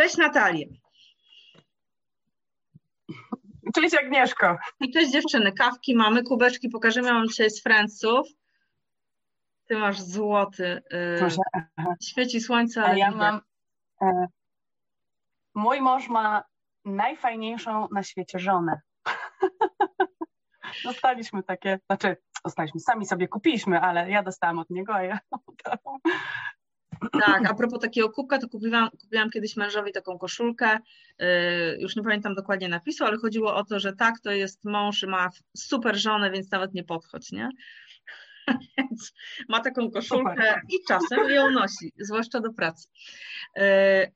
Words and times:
Cześć 0.00 0.16
Natalia. 0.16 0.66
Cześć 3.74 3.94
Agnieszko. 3.94 4.56
I 4.80 4.92
cześć 4.92 5.12
dziewczyny. 5.12 5.52
Kawki 5.52 5.96
mamy, 5.96 6.22
kubeczki 6.22 6.68
pokażemy. 6.68 7.12
Mam 7.12 7.28
dzisiaj 7.28 7.50
z 7.50 7.62
Franców. 7.62 8.28
Ty 9.66 9.76
masz 9.76 10.00
złoty. 10.00 10.82
Proszę. 11.18 11.42
Świeci 12.02 12.40
słońce, 12.40 12.82
ale 12.82 12.92
A 12.92 12.96
ja 12.96 13.10
mam... 13.10 13.40
E, 14.02 14.26
mój 15.54 15.80
mąż 15.80 16.08
ma 16.08 16.44
najfajniejszą 16.84 17.88
na 17.92 18.02
świecie 18.02 18.38
żonę. 18.38 18.80
Dostaliśmy 20.84 21.42
takie, 21.42 21.78
znaczy 21.86 22.16
dostaliśmy, 22.44 22.80
sami 22.80 23.06
sobie 23.06 23.28
kupiliśmy, 23.28 23.80
ale 23.80 24.10
ja 24.10 24.22
dostałam 24.22 24.58
od 24.58 24.70
niego, 24.70 24.94
a 24.94 25.02
ja 25.02 25.18
tak, 27.26 27.50
a 27.50 27.54
propos 27.54 27.80
takiego 27.80 28.10
kubka, 28.10 28.38
to 28.38 28.48
kupiłam, 28.48 28.90
kupiłam 28.90 29.30
kiedyś 29.30 29.56
mężowi 29.56 29.92
taką 29.92 30.18
koszulkę, 30.18 30.78
yy, 31.18 31.26
już 31.78 31.96
nie 31.96 32.02
pamiętam 32.02 32.34
dokładnie 32.34 32.68
napisu, 32.68 33.04
ale 33.04 33.16
chodziło 33.16 33.54
o 33.54 33.64
to, 33.64 33.80
że 33.80 33.92
tak, 33.92 34.20
to 34.20 34.30
jest 34.30 34.64
mąż, 34.64 35.02
ma 35.02 35.30
super 35.56 35.96
żonę, 35.96 36.30
więc 36.30 36.50
nawet 36.50 36.74
nie 36.74 36.84
podchodź, 36.84 37.32
nie? 37.32 37.48
Więc 38.78 39.12
ma 39.48 39.60
taką 39.60 39.90
koszulkę 39.90 40.60
i 40.68 40.84
czasem 40.88 41.30
ją 41.30 41.50
nosi, 41.50 41.92
zwłaszcza 41.98 42.40
do 42.40 42.52
pracy. 42.52 42.88
Yy, 43.56 43.62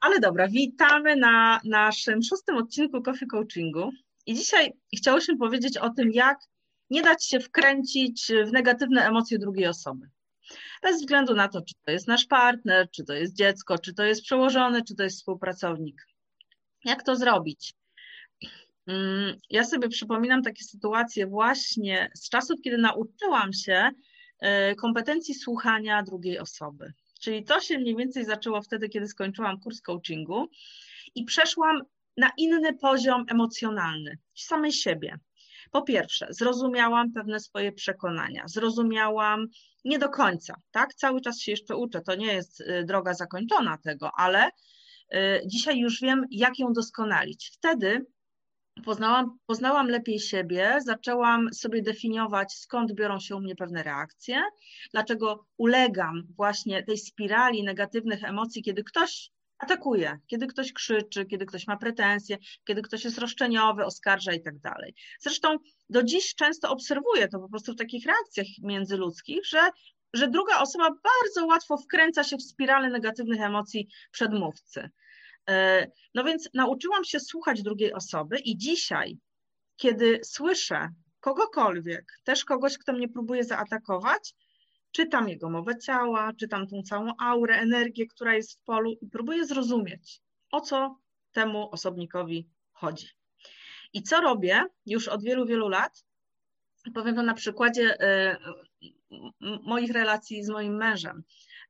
ale 0.01 0.21
dobra, 0.21 0.49
witamy 0.49 1.17
na 1.17 1.61
naszym 1.65 2.23
szóstym 2.23 2.57
odcinku 2.57 3.03
Coffee 3.03 3.27
Coachingu 3.27 3.91
i 4.27 4.35
dzisiaj 4.35 4.73
chciałyśmy 4.97 5.37
powiedzieć 5.37 5.79
o 5.79 5.91
tym, 5.91 6.11
jak 6.13 6.39
nie 6.91 7.03
dać 7.03 7.27
się 7.27 7.41
wkręcić 7.41 8.33
w 8.47 8.53
negatywne 8.53 9.07
emocje 9.07 9.39
drugiej 9.39 9.67
osoby 9.67 10.07
bez 10.83 11.01
względu 11.01 11.35
na 11.35 11.49
to, 11.49 11.63
czy 11.63 11.75
to 11.87 11.93
jest 11.93 12.09
nasz 12.09 12.25
partner, 12.25 12.91
czy 12.91 13.05
to 13.05 13.13
jest 13.13 13.37
dziecko, 13.37 13.79
czy 13.79 13.95
to 13.95 14.05
jest 14.05 14.23
przełożony, 14.23 14.85
czy 14.85 14.95
to 14.95 15.03
jest 15.03 15.17
współpracownik. 15.17 16.07
Jak 16.85 17.03
to 17.03 17.17
zrobić? 17.17 17.75
Mm, 18.87 19.37
ja 19.51 19.65
sobie 19.65 19.89
przypominam 19.89 20.43
takie 20.43 20.65
sytuacje 20.65 21.27
właśnie 21.27 22.11
z 22.15 22.29
czasów, 22.29 22.61
kiedy 22.65 22.79
nauczyłam 22.79 23.53
się 23.53 23.91
e, 24.41 24.75
kompetencji 24.75 25.35
słuchania 25.35 26.03
drugiej 26.03 26.39
osoby. 26.39 26.93
Czyli 27.21 27.45
to 27.45 27.61
się 27.61 27.79
mniej 27.79 27.97
więcej 27.97 28.25
zaczęło 28.25 28.63
wtedy, 28.63 28.89
kiedy 28.89 29.09
skończyłam 29.09 29.61
kurs 29.61 29.81
coachingu 29.81 30.49
i 31.15 31.25
przeszłam 31.25 31.83
na 32.17 32.31
inny 32.37 32.75
poziom 32.75 33.25
emocjonalny, 33.29 34.19
samej 34.35 34.73
siebie. 34.73 35.19
Po 35.73 35.83
pierwsze, 35.83 36.27
zrozumiałam 36.31 37.13
pewne 37.13 37.41
swoje 37.41 37.73
przekonania, 37.73 38.45
zrozumiałam 38.47 39.47
nie 39.85 39.99
do 39.99 40.09
końca, 40.09 40.55
tak? 40.71 40.95
Cały 40.95 41.21
czas 41.21 41.41
się 41.41 41.53
jeszcze 41.53 41.77
uczę, 41.77 42.01
to 42.01 42.15
nie 42.15 42.33
jest 42.33 42.61
y, 42.61 42.85
droga 42.85 43.15
zakończona 43.15 43.79
tego, 43.79 44.11
ale 44.17 44.47
y, 44.47 45.41
dzisiaj 45.47 45.79
już 45.79 46.01
wiem, 46.01 46.27
jak 46.31 46.59
ją 46.59 46.73
doskonalić. 46.73 47.51
Wtedy 47.55 48.07
poznałam, 48.85 49.39
poznałam 49.47 49.89
lepiej 49.89 50.21
siebie, 50.21 50.79
zaczęłam 50.85 51.53
sobie 51.53 51.83
definiować, 51.83 52.53
skąd 52.53 52.93
biorą 52.93 53.21
się 53.21 53.37
u 53.37 53.41
mnie 53.41 53.57
pewne 53.57 53.83
reakcje, 53.83 54.43
dlaczego 54.93 55.47
ulegam 55.57 56.23
właśnie 56.37 56.83
tej 56.83 56.99
spirali 56.99 57.63
negatywnych 57.63 58.25
emocji, 58.25 58.63
kiedy 58.63 58.85
ktoś 58.85 59.32
atakuje, 59.63 60.19
kiedy 60.27 60.47
ktoś 60.47 60.73
krzyczy, 60.73 61.27
kiedy 61.27 61.47
ktoś 61.47 61.67
ma 61.67 61.77
pretensje, 61.77 62.39
kiedy 62.65 62.83
ktoś 62.83 63.05
jest 63.05 63.19
roszczeniowy, 63.19 63.85
oskarża 63.85 64.33
i 64.33 64.43
tak 64.43 64.59
dalej. 64.59 64.95
Zresztą 65.21 65.57
do 65.91 66.03
dziś 66.03 66.35
często 66.35 66.71
obserwuję 66.71 67.29
to 67.29 67.39
po 67.39 67.49
prostu 67.49 67.73
w 67.73 67.77
takich 67.77 68.07
reakcjach 68.07 68.47
międzyludzkich, 68.63 69.47
że, 69.47 69.71
że 70.15 70.29
druga 70.29 70.61
osoba 70.61 70.91
bardzo 70.91 71.47
łatwo 71.47 71.77
wkręca 71.77 72.25
się 72.25 72.37
w 72.37 72.43
spiralę 72.43 72.91
negatywnych 72.91 73.41
emocji 73.41 73.89
przedmówcy. 74.11 74.91
E, 75.51 75.87
no 76.15 76.25
więc 76.25 76.49
nauczyłam 76.55 77.05
się 77.05 77.21
słuchać 77.21 77.63
drugiej 77.63 77.93
osoby 77.93 78.39
i 78.39 78.57
dzisiaj, 78.57 79.19
kiedy 79.77 80.21
słyszę 80.25 80.89
kogokolwiek, 81.21 82.05
też 82.25 82.45
kogoś, 82.45 82.79
kto 82.79 82.93
mnie 82.93 83.09
próbuje 83.09 83.45
zaatakować, 83.45 84.35
czytam 84.93 85.29
jego 85.29 85.51
mowę 85.51 85.79
ciała, 85.79 86.33
czytam 86.33 86.67
tą 86.67 86.83
całą 86.83 87.13
aurę, 87.19 87.57
energię, 87.57 88.07
która 88.07 88.35
jest 88.35 88.61
w 88.61 88.65
polu 88.65 88.93
i 89.01 89.07
próbuję 89.07 89.47
zrozumieć, 89.47 90.21
o 90.51 90.61
co 90.61 90.99
temu 91.33 91.71
osobnikowi 91.71 92.49
chodzi. 92.73 93.09
I 93.93 94.03
co 94.03 94.21
robię 94.21 94.65
już 94.87 95.09
od 95.09 95.23
wielu, 95.25 95.47
wielu 95.47 95.69
lat? 95.69 96.05
Powiem 96.95 97.17
to 97.17 97.23
na 97.23 97.35
przykładzie 97.35 98.01
e, 98.01 98.37
moich 99.41 99.93
relacji 99.93 100.45
z 100.45 100.49
moim 100.49 100.77
mężem. 100.77 101.23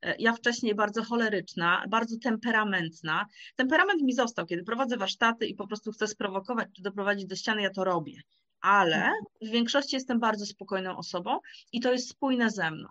E, 0.03 0.17
ja 0.19 0.33
wcześniej 0.33 0.75
bardzo 0.75 1.05
choleryczna, 1.05 1.85
bardzo 1.89 2.17
temperamentna. 2.19 3.27
Temperament 3.57 4.03
mi 4.03 4.13
został, 4.13 4.47
kiedy 4.47 4.65
prowadzę 4.65 4.97
warsztaty 4.97 5.47
i 5.47 5.55
po 5.55 5.67
prostu 5.67 5.93
chcę 5.93 6.09
sprowokować 6.09 6.69
czy 6.77 6.83
doprowadzić 6.83 7.27
do 7.27 7.37
ściany, 7.37 7.63
ja 7.63 7.71
to 7.71 7.85
robię. 7.85 8.21
Ale 8.61 9.11
w 9.43 9.49
większości 9.49 9.97
jestem 9.97 10.21
bardzo 10.21 10.47
spokojną 10.47 10.97
osobą 10.97 11.39
i 11.73 11.81
to 11.81 11.93
jest 11.93 12.09
spójne 12.09 12.51
ze 12.51 12.71
mną 12.71 12.89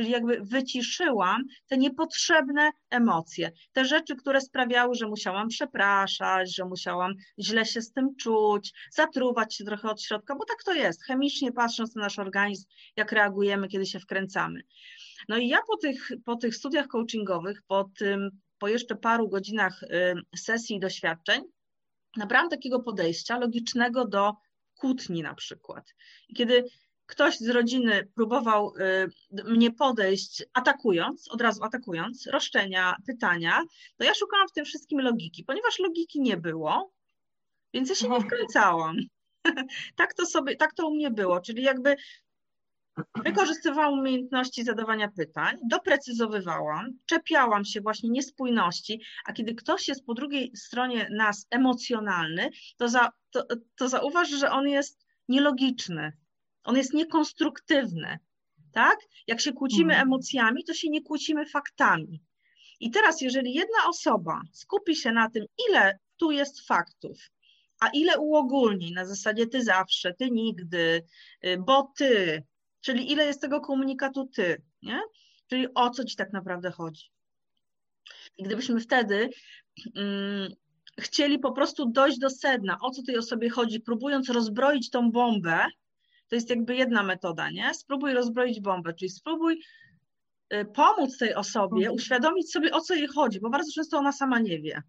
czyli 0.00 0.12
jakby 0.12 0.40
wyciszyłam 0.40 1.44
te 1.66 1.78
niepotrzebne 1.78 2.70
emocje, 2.90 3.52
te 3.72 3.84
rzeczy, 3.84 4.16
które 4.16 4.40
sprawiały, 4.40 4.94
że 4.94 5.06
musiałam 5.06 5.48
przepraszać, 5.48 6.54
że 6.56 6.64
musiałam 6.64 7.14
źle 7.38 7.66
się 7.66 7.82
z 7.82 7.92
tym 7.92 8.16
czuć, 8.16 8.72
zatruwać 8.92 9.56
się 9.56 9.64
trochę 9.64 9.90
od 9.90 10.02
środka, 10.02 10.34
bo 10.34 10.44
tak 10.44 10.62
to 10.64 10.74
jest, 10.74 11.04
chemicznie 11.04 11.52
patrząc 11.52 11.94
na 11.94 12.02
nasz 12.02 12.18
organizm, 12.18 12.66
jak 12.96 13.12
reagujemy, 13.12 13.68
kiedy 13.68 13.86
się 13.86 14.00
wkręcamy. 14.00 14.62
No 15.28 15.36
i 15.36 15.48
ja 15.48 15.58
po 15.66 15.76
tych, 15.76 16.10
po 16.24 16.36
tych 16.36 16.56
studiach 16.56 16.86
coachingowych, 16.86 17.62
po 17.66 17.90
tym, 17.98 18.30
po 18.58 18.68
jeszcze 18.68 18.96
paru 18.96 19.28
godzinach 19.28 19.82
y, 19.82 20.14
sesji 20.36 20.76
i 20.76 20.80
doświadczeń, 20.80 21.42
nabrałam 22.16 22.48
takiego 22.48 22.80
podejścia 22.80 23.38
logicznego 23.38 24.08
do 24.08 24.32
kłótni 24.74 25.22
na 25.22 25.34
przykład. 25.34 25.94
I 26.28 26.34
kiedy 26.34 26.64
ktoś 27.10 27.38
z 27.38 27.48
rodziny 27.48 28.08
próbował 28.14 28.72
y, 28.76 29.44
mnie 29.44 29.70
podejść, 29.70 30.44
atakując, 30.52 31.28
od 31.28 31.40
razu 31.40 31.64
atakując, 31.64 32.26
roszczenia, 32.26 32.96
pytania, 33.06 33.62
to 33.96 34.04
ja 34.04 34.14
szukałam 34.14 34.48
w 34.48 34.52
tym 34.52 34.64
wszystkim 34.64 35.00
logiki, 35.00 35.44
ponieważ 35.44 35.78
logiki 35.78 36.20
nie 36.20 36.36
było, 36.36 36.92
więc 37.74 37.88
ja 37.88 37.94
się 37.94 38.08
nie 38.08 38.20
wkręcałam. 38.20 38.96
tak 39.96 40.14
to 40.14 40.26
sobie, 40.26 40.56
tak 40.56 40.74
to 40.74 40.88
u 40.88 40.94
mnie 40.94 41.10
było, 41.10 41.40
czyli 41.40 41.62
jakby 41.62 41.96
wykorzystywałam 43.24 43.98
umiejętności 43.98 44.64
zadawania 44.64 45.08
pytań, 45.08 45.56
doprecyzowywałam, 45.70 46.86
czepiałam 47.06 47.64
się 47.64 47.80
właśnie 47.80 48.10
niespójności, 48.10 49.02
a 49.26 49.32
kiedy 49.32 49.54
ktoś 49.54 49.88
jest 49.88 50.04
po 50.04 50.14
drugiej 50.14 50.52
stronie 50.56 51.08
nas 51.10 51.46
emocjonalny, 51.50 52.50
to, 52.76 52.88
za, 52.88 53.10
to, 53.30 53.46
to 53.76 53.88
zauważ, 53.88 54.28
że 54.28 54.50
on 54.50 54.68
jest 54.68 55.06
nielogiczny, 55.28 56.12
on 56.64 56.76
jest 56.76 56.94
niekonstruktywny, 56.94 58.18
tak? 58.72 58.98
Jak 59.26 59.40
się 59.40 59.52
kłócimy 59.52 59.92
mhm. 59.92 60.08
emocjami, 60.08 60.64
to 60.64 60.74
się 60.74 60.90
nie 60.90 61.02
kłócimy 61.02 61.46
faktami. 61.46 62.22
I 62.80 62.90
teraz, 62.90 63.20
jeżeli 63.20 63.54
jedna 63.54 63.88
osoba 63.88 64.40
skupi 64.52 64.96
się 64.96 65.12
na 65.12 65.30
tym, 65.30 65.44
ile 65.68 65.98
tu 66.16 66.30
jest 66.30 66.66
faktów, 66.66 67.30
a 67.80 67.88
ile 67.88 68.18
uogólni 68.18 68.92
na 68.92 69.04
zasadzie 69.04 69.46
ty 69.46 69.64
zawsze, 69.64 70.14
ty 70.14 70.30
nigdy, 70.30 71.02
y, 71.44 71.58
bo 71.66 71.92
ty, 71.96 72.42
czyli 72.80 73.12
ile 73.12 73.26
jest 73.26 73.40
tego 73.40 73.60
komunikatu 73.60 74.26
ty, 74.26 74.62
nie? 74.82 75.00
Czyli 75.46 75.66
o 75.74 75.90
co 75.90 76.04
ci 76.04 76.16
tak 76.16 76.32
naprawdę 76.32 76.70
chodzi. 76.70 77.10
I 78.38 78.42
gdybyśmy 78.42 78.80
wtedy 78.80 79.30
mm, 79.96 80.52
chcieli 81.00 81.38
po 81.38 81.52
prostu 81.52 81.90
dojść 81.90 82.18
do 82.18 82.30
sedna, 82.30 82.78
o 82.82 82.90
co 82.90 83.02
tej 83.02 83.18
osobie 83.18 83.50
chodzi, 83.50 83.80
próbując 83.80 84.28
rozbroić 84.28 84.90
tą 84.90 85.10
bombę, 85.10 85.66
to 86.30 86.36
jest 86.36 86.50
jakby 86.50 86.76
jedna 86.76 87.02
metoda, 87.02 87.50
nie? 87.50 87.74
Spróbuj 87.74 88.12
rozbroić 88.12 88.60
bombę, 88.60 88.94
czyli 88.94 89.08
spróbuj 89.08 89.62
y, 90.54 90.64
pomóc 90.64 91.18
tej 91.18 91.34
osobie, 91.34 91.76
mhm. 91.76 91.94
uświadomić 91.94 92.52
sobie, 92.52 92.72
o 92.72 92.80
co 92.80 92.94
jej 92.94 93.06
chodzi, 93.06 93.40
bo 93.40 93.50
bardzo 93.50 93.72
często 93.72 93.98
ona 93.98 94.12
sama 94.12 94.38
nie 94.38 94.60
wie. 94.60 94.82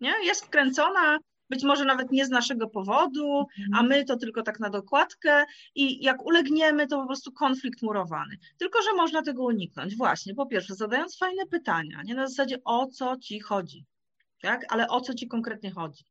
Nie? 0.00 0.12
Jest 0.24 0.44
wkręcona, 0.44 1.18
być 1.50 1.64
może 1.64 1.84
nawet 1.84 2.12
nie 2.12 2.26
z 2.26 2.30
naszego 2.30 2.68
powodu, 2.68 3.38
mhm. 3.38 3.74
a 3.74 3.82
my 3.82 4.04
to 4.04 4.16
tylko 4.16 4.42
tak 4.42 4.60
na 4.60 4.70
dokładkę 4.70 5.44
i 5.74 6.04
jak 6.04 6.26
ulegniemy, 6.26 6.86
to 6.86 7.00
po 7.00 7.06
prostu 7.06 7.32
konflikt 7.32 7.82
murowany. 7.82 8.36
Tylko, 8.58 8.82
że 8.82 8.92
można 8.92 9.22
tego 9.22 9.44
uniknąć 9.44 9.96
właśnie, 9.96 10.34
po 10.34 10.46
pierwsze, 10.46 10.74
zadając 10.74 11.18
fajne 11.18 11.46
pytania, 11.46 12.02
nie 12.04 12.14
na 12.14 12.26
zasadzie 12.26 12.58
o 12.64 12.86
co 12.86 13.16
ci 13.16 13.40
chodzi, 13.40 13.84
tak? 14.42 14.64
ale 14.68 14.88
o 14.88 15.00
co 15.00 15.14
ci 15.14 15.28
konkretnie 15.28 15.70
chodzi 15.70 16.04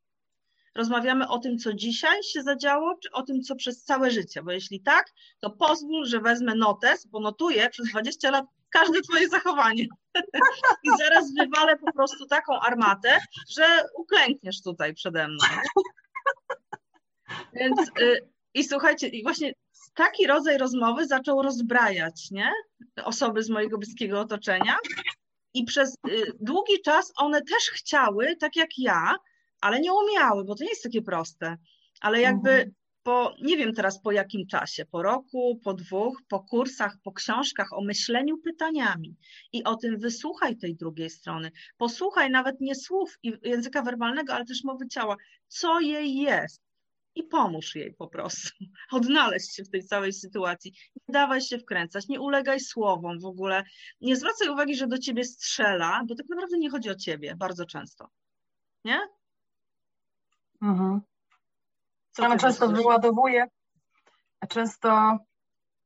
rozmawiamy 0.78 1.28
o 1.28 1.40
tym, 1.40 1.58
co 1.58 1.74
dzisiaj 1.74 2.24
się 2.24 2.42
zadziało, 2.42 2.96
czy 3.04 3.12
o 3.12 3.24
tym, 3.24 3.42
co 3.42 3.56
przez 3.56 3.84
całe 3.84 4.12
życie? 4.12 4.44
Bo 4.44 4.52
jeśli 4.52 4.82
tak, 4.82 5.06
to 5.40 5.50
pozwól, 5.50 6.06
że 6.06 6.20
wezmę 6.20 6.56
notes, 6.56 7.08
bo 7.08 7.20
notuję 7.20 7.70
przez 7.70 7.90
20 7.90 8.32
lat 8.32 8.46
każde 8.70 9.02
twoje 9.02 9.30
zachowanie. 9.30 9.86
I 10.84 10.90
zaraz 11.00 11.34
wywalę 11.34 11.78
po 11.78 11.94
prostu 11.94 12.26
taką 12.26 12.60
armatę, 12.60 13.20
że 13.50 13.64
uklękniesz 13.98 14.62
tutaj 14.62 14.94
przede 14.94 15.28
mną. 15.28 15.46
Więc 17.54 17.80
y, 18.02 18.28
i 18.54 18.64
słuchajcie, 18.64 19.08
i 19.08 19.24
właśnie 19.24 19.54
taki 19.94 20.28
rodzaj 20.28 20.58
rozmowy 20.58 21.08
zaczął 21.08 21.42
rozbrajać, 21.42 22.32
nie? 22.32 22.52
Osoby 23.04 23.44
z 23.44 23.50
mojego 23.50 23.78
bliskiego 23.78 24.20
otoczenia. 24.20 24.78
I 25.54 25.64
przez 25.64 25.96
y, 26.10 26.32
długi 26.40 26.82
czas 26.82 27.14
one 27.16 27.42
też 27.42 27.70
chciały, 27.74 28.36
tak 28.36 28.56
jak 28.56 28.70
ja, 28.78 29.16
ale 29.62 29.80
nie 29.80 29.94
umiały, 29.94 30.44
bo 30.44 30.56
to 30.56 30.64
nie 30.64 30.70
jest 30.70 30.84
takie 30.84 31.02
proste. 31.02 31.58
Ale 32.02 32.22
jakby 32.22 32.52
mhm. 32.52 32.72
po, 33.04 33.36
nie 33.42 33.58
wiem 33.58 33.74
teraz 33.74 34.02
po 34.02 34.12
jakim 34.12 34.48
czasie, 34.48 34.86
po 34.86 35.04
roku, 35.04 35.60
po 35.64 35.74
dwóch, 35.74 36.22
po 36.30 36.40
kursach, 36.40 36.98
po 37.04 37.14
książkach 37.14 37.74
o 37.74 37.82
myśleniu 37.82 38.38
pytaniami 38.38 39.16
i 39.54 39.64
o 39.64 39.76
tym 39.76 40.00
wysłuchaj 40.00 40.58
tej 40.58 40.76
drugiej 40.76 41.10
strony. 41.10 41.52
Posłuchaj 41.78 42.32
nawet 42.32 42.62
nie 42.62 42.76
słów 42.76 43.18
i 43.24 43.34
języka 43.44 43.82
werbalnego, 43.82 44.34
ale 44.34 44.46
też 44.46 44.64
mowy 44.64 44.88
ciała, 44.88 45.16
co 45.48 45.80
jej 45.80 46.16
jest 46.16 46.62
i 47.18 47.24
pomóż 47.24 47.76
jej 47.76 47.94
po 47.94 48.08
prostu 48.08 48.50
odnaleźć 48.92 49.56
się 49.56 49.64
w 49.64 49.70
tej 49.70 49.84
całej 49.84 50.14
sytuacji. 50.14 50.74
Nie 50.96 51.14
dawaj 51.14 51.42
się 51.42 51.58
wkręcać, 51.60 52.08
nie 52.08 52.20
ulegaj 52.20 52.60
słowom 52.60 53.20
w 53.20 53.26
ogóle. 53.26 53.64
Nie 54.02 54.16
zwracaj 54.16 54.50
uwagi, 54.50 54.76
że 54.76 54.88
do 54.88 54.98
ciebie 54.98 55.24
strzela, 55.24 56.02
bo 56.08 56.16
tak 56.16 56.30
naprawdę 56.30 56.58
nie 56.58 56.70
chodzi 56.70 56.90
o 56.90 56.96
ciebie 56.96 57.36
bardzo 57.36 57.66
często. 57.66 58.10
Nie? 58.86 59.00
Mhm. 60.62 61.02
Ona 62.20 62.38
często 62.38 62.68
myślisz? 62.68 62.84
wyładowuje, 62.84 63.48
często 64.50 65.18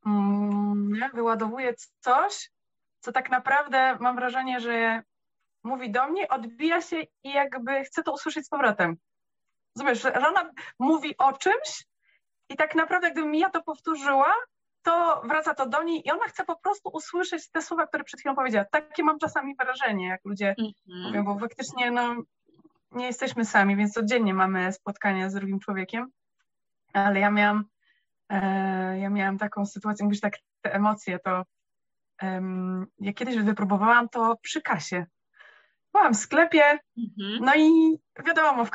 mm, 0.05 0.93
nie, 0.93 1.09
wyładowuje 1.13 1.73
coś, 1.99 2.51
co 2.99 3.11
tak 3.11 3.29
naprawdę 3.29 3.97
mam 3.99 4.15
wrażenie, 4.15 4.59
że 4.59 5.03
mówi 5.63 5.91
do 5.91 6.07
mnie, 6.07 6.29
odbija 6.29 6.81
się 6.81 7.01
i 7.23 7.31
jakby 7.33 7.83
chce 7.83 8.03
to 8.03 8.13
usłyszeć 8.13 8.45
z 8.45 8.49
powrotem. 8.49 8.95
Rozumiesz, 9.75 10.01
że 10.01 10.13
ona 10.13 10.51
mówi 10.79 11.17
o 11.17 11.33
czymś 11.33 11.85
i 12.49 12.55
tak 12.55 12.75
naprawdę 12.75 13.11
gdybym 13.11 13.35
ja 13.35 13.49
to 13.49 13.63
powtórzyła, 13.63 14.33
to 14.83 15.21
wraca 15.25 15.53
to 15.53 15.65
do 15.69 15.83
niej 15.83 16.07
i 16.07 16.11
ona 16.11 16.25
chce 16.25 16.45
po 16.45 16.55
prostu 16.55 16.89
usłyszeć 16.93 17.49
te 17.49 17.61
słowa, 17.61 17.87
które 17.87 18.03
przed 18.03 18.19
chwilą 18.19 18.35
powiedziała. 18.35 18.65
Takie 18.71 19.03
mam 19.03 19.19
czasami 19.19 19.55
wrażenie, 19.55 20.07
jak 20.07 20.21
ludzie 20.25 20.55
mm-hmm. 20.59 21.03
mówią, 21.07 21.23
bo 21.23 21.39
faktycznie 21.39 21.91
no, 21.91 22.15
nie 22.91 23.05
jesteśmy 23.05 23.45
sami, 23.45 23.75
więc 23.75 23.93
codziennie 23.93 24.33
mamy 24.33 24.73
spotkania 24.73 25.29
z 25.29 25.33
drugim 25.33 25.59
człowiekiem, 25.59 26.11
ale 26.93 27.19
ja 27.19 27.31
miałam, 27.31 27.65
e, 28.29 28.99
ja 28.99 29.09
miałam 29.09 29.37
taką 29.37 29.65
sytuację, 29.65 30.05
mówisz 30.05 30.19
tak, 30.19 30.33
te 30.61 30.73
emocje, 30.73 31.19
to 31.19 31.43
um, 32.21 32.87
ja 32.99 33.13
kiedyś 33.13 33.37
wypróbowałam 33.37 34.09
to 34.09 34.37
przy 34.41 34.61
kasie. 34.61 35.05
Byłam 35.93 36.13
w 36.13 36.17
sklepie, 36.17 36.79
mhm. 36.97 37.39
no 37.41 37.55
i 37.55 37.97
wiadomo, 38.25 38.65
w, 38.65 38.71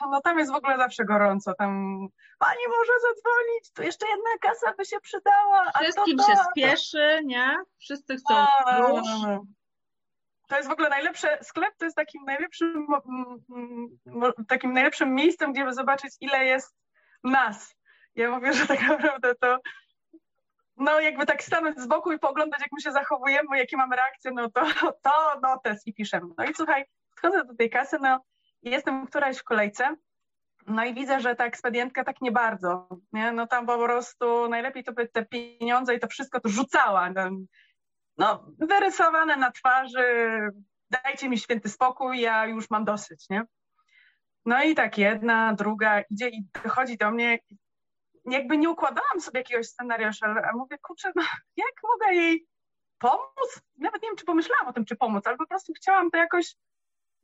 no 0.00 0.20
tam 0.20 0.38
jest 0.38 0.52
w 0.52 0.54
ogóle 0.54 0.76
zawsze 0.76 1.04
gorąco, 1.04 1.54
tam 1.54 1.98
pani 2.38 2.60
może 2.78 2.92
zadzwonić, 3.02 3.72
tu 3.74 3.82
jeszcze 3.82 4.06
jedna 4.06 4.30
kasa 4.40 4.74
by 4.78 4.84
się 4.84 5.00
przydała. 5.00 5.72
Wszystkim 5.80 6.18
to, 6.18 6.24
to, 6.24 6.32
się 6.32 6.38
spieszy, 6.50 7.20
nie? 7.24 7.56
Wszyscy 7.78 8.16
chcą 8.16 8.34
a, 8.66 8.78
już. 8.78 9.08
To 10.46 10.56
jest 10.56 10.68
w 10.68 10.72
ogóle 10.72 10.88
najlepsze, 10.88 11.38
sklep 11.42 11.74
to 11.78 11.84
jest 11.84 11.96
takim 11.96 12.24
najlepszym, 12.24 12.86
takim 14.48 14.72
najlepszym 14.72 15.14
miejscem, 15.14 15.52
gdzie 15.52 15.72
zobaczyć 15.72 16.16
ile 16.20 16.44
jest 16.44 16.76
nas. 17.24 17.74
Ja 18.14 18.30
mówię, 18.30 18.52
że 18.52 18.66
tak 18.66 18.82
naprawdę 18.88 19.34
to 19.34 19.58
no 20.76 21.00
jakby 21.00 21.26
tak 21.26 21.42
stanąć 21.42 21.78
z 21.78 21.86
boku 21.86 22.12
i 22.12 22.18
pooglądać, 22.18 22.60
jak 22.60 22.72
my 22.72 22.80
się 22.80 22.92
zachowujemy, 22.92 23.58
jakie 23.58 23.76
mamy 23.76 23.96
reakcje, 23.96 24.30
no 24.30 24.50
to, 24.50 24.64
to 25.02 25.40
notes 25.42 25.86
i 25.86 25.94
piszemy. 25.94 26.26
No 26.38 26.44
i 26.44 26.54
słuchaj, 26.54 26.84
wchodzę 27.16 27.44
do 27.44 27.54
tej 27.54 27.70
kasy, 27.70 27.98
no 28.00 28.20
jestem 28.62 29.06
któraś 29.06 29.38
w 29.38 29.44
kolejce, 29.44 29.96
no 30.66 30.84
i 30.84 30.94
widzę, 30.94 31.20
że 31.20 31.34
ta 31.34 31.44
ekspedientka 31.44 32.04
tak 32.04 32.20
nie 32.20 32.32
bardzo, 32.32 32.88
nie? 33.12 33.32
No 33.32 33.46
tam 33.46 33.66
po 33.66 33.78
prostu 33.78 34.48
najlepiej 34.48 34.84
to 34.84 34.92
by 34.92 35.08
te 35.08 35.24
pieniądze 35.24 35.94
i 35.94 36.00
to 36.00 36.08
wszystko 36.08 36.40
to 36.40 36.48
rzucała, 36.48 37.10
no, 37.10 37.30
no 38.18 38.44
wyrysowane 38.58 39.36
na 39.36 39.50
twarzy, 39.50 40.38
dajcie 40.90 41.28
mi 41.28 41.38
święty 41.38 41.68
spokój, 41.68 42.20
ja 42.20 42.46
już 42.46 42.70
mam 42.70 42.84
dosyć, 42.84 43.28
nie? 43.30 43.42
No 44.44 44.62
i 44.62 44.74
tak 44.74 44.98
jedna, 44.98 45.54
druga 45.54 46.00
idzie 46.10 46.28
i 46.28 46.46
dochodzi 46.64 46.96
do 46.96 47.10
mnie 47.10 47.38
jakby 48.30 48.58
nie 48.58 48.70
układałam 48.70 49.20
sobie 49.20 49.40
jakiegoś 49.40 49.66
scenariusza, 49.66 50.26
ale 50.26 50.52
mówię, 50.52 50.78
kurczę, 50.78 51.12
no, 51.16 51.22
jak 51.56 51.72
mogę 51.82 52.14
jej 52.14 52.46
pomóc? 52.98 53.60
Nawet 53.76 54.02
nie 54.02 54.08
wiem, 54.08 54.16
czy 54.16 54.24
pomyślałam 54.24 54.66
o 54.66 54.72
tym, 54.72 54.84
czy 54.84 54.96
pomóc, 54.96 55.26
ale 55.26 55.36
po 55.36 55.46
prostu 55.46 55.72
chciałam 55.76 56.10
to 56.10 56.18
jakoś, 56.18 56.56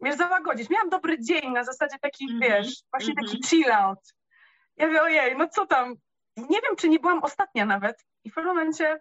wiesz, 0.00 0.17
załagodzić. 0.17 0.71
Miałam 0.71 0.88
dobry 0.88 1.21
dzień 1.21 1.53
na 1.53 1.65
zasadzie 1.65 1.99
taki, 1.99 2.25
mm 2.25 2.37
-hmm. 2.37 2.43
wiesz, 2.43 2.83
właśnie 2.91 3.12
mm 3.12 3.25
-hmm. 3.25 3.27
taki 3.27 3.37
mhm. 3.37 3.43
chill 3.43 3.73
out. 3.73 3.99
Ja 4.77 4.87
mówię, 4.87 5.03
ojej, 5.03 5.37
no 5.37 5.49
co 5.49 5.67
tam? 5.67 5.95
Nie 6.37 6.61
wiem, 6.61 6.77
czy 6.77 6.88
nie 6.88 6.99
byłam 6.99 7.23
ostatnia 7.23 7.67
nawet. 7.67 8.05
I 8.25 8.31
w 8.31 8.35
pewnym 8.35 8.55
momencie 8.55 9.00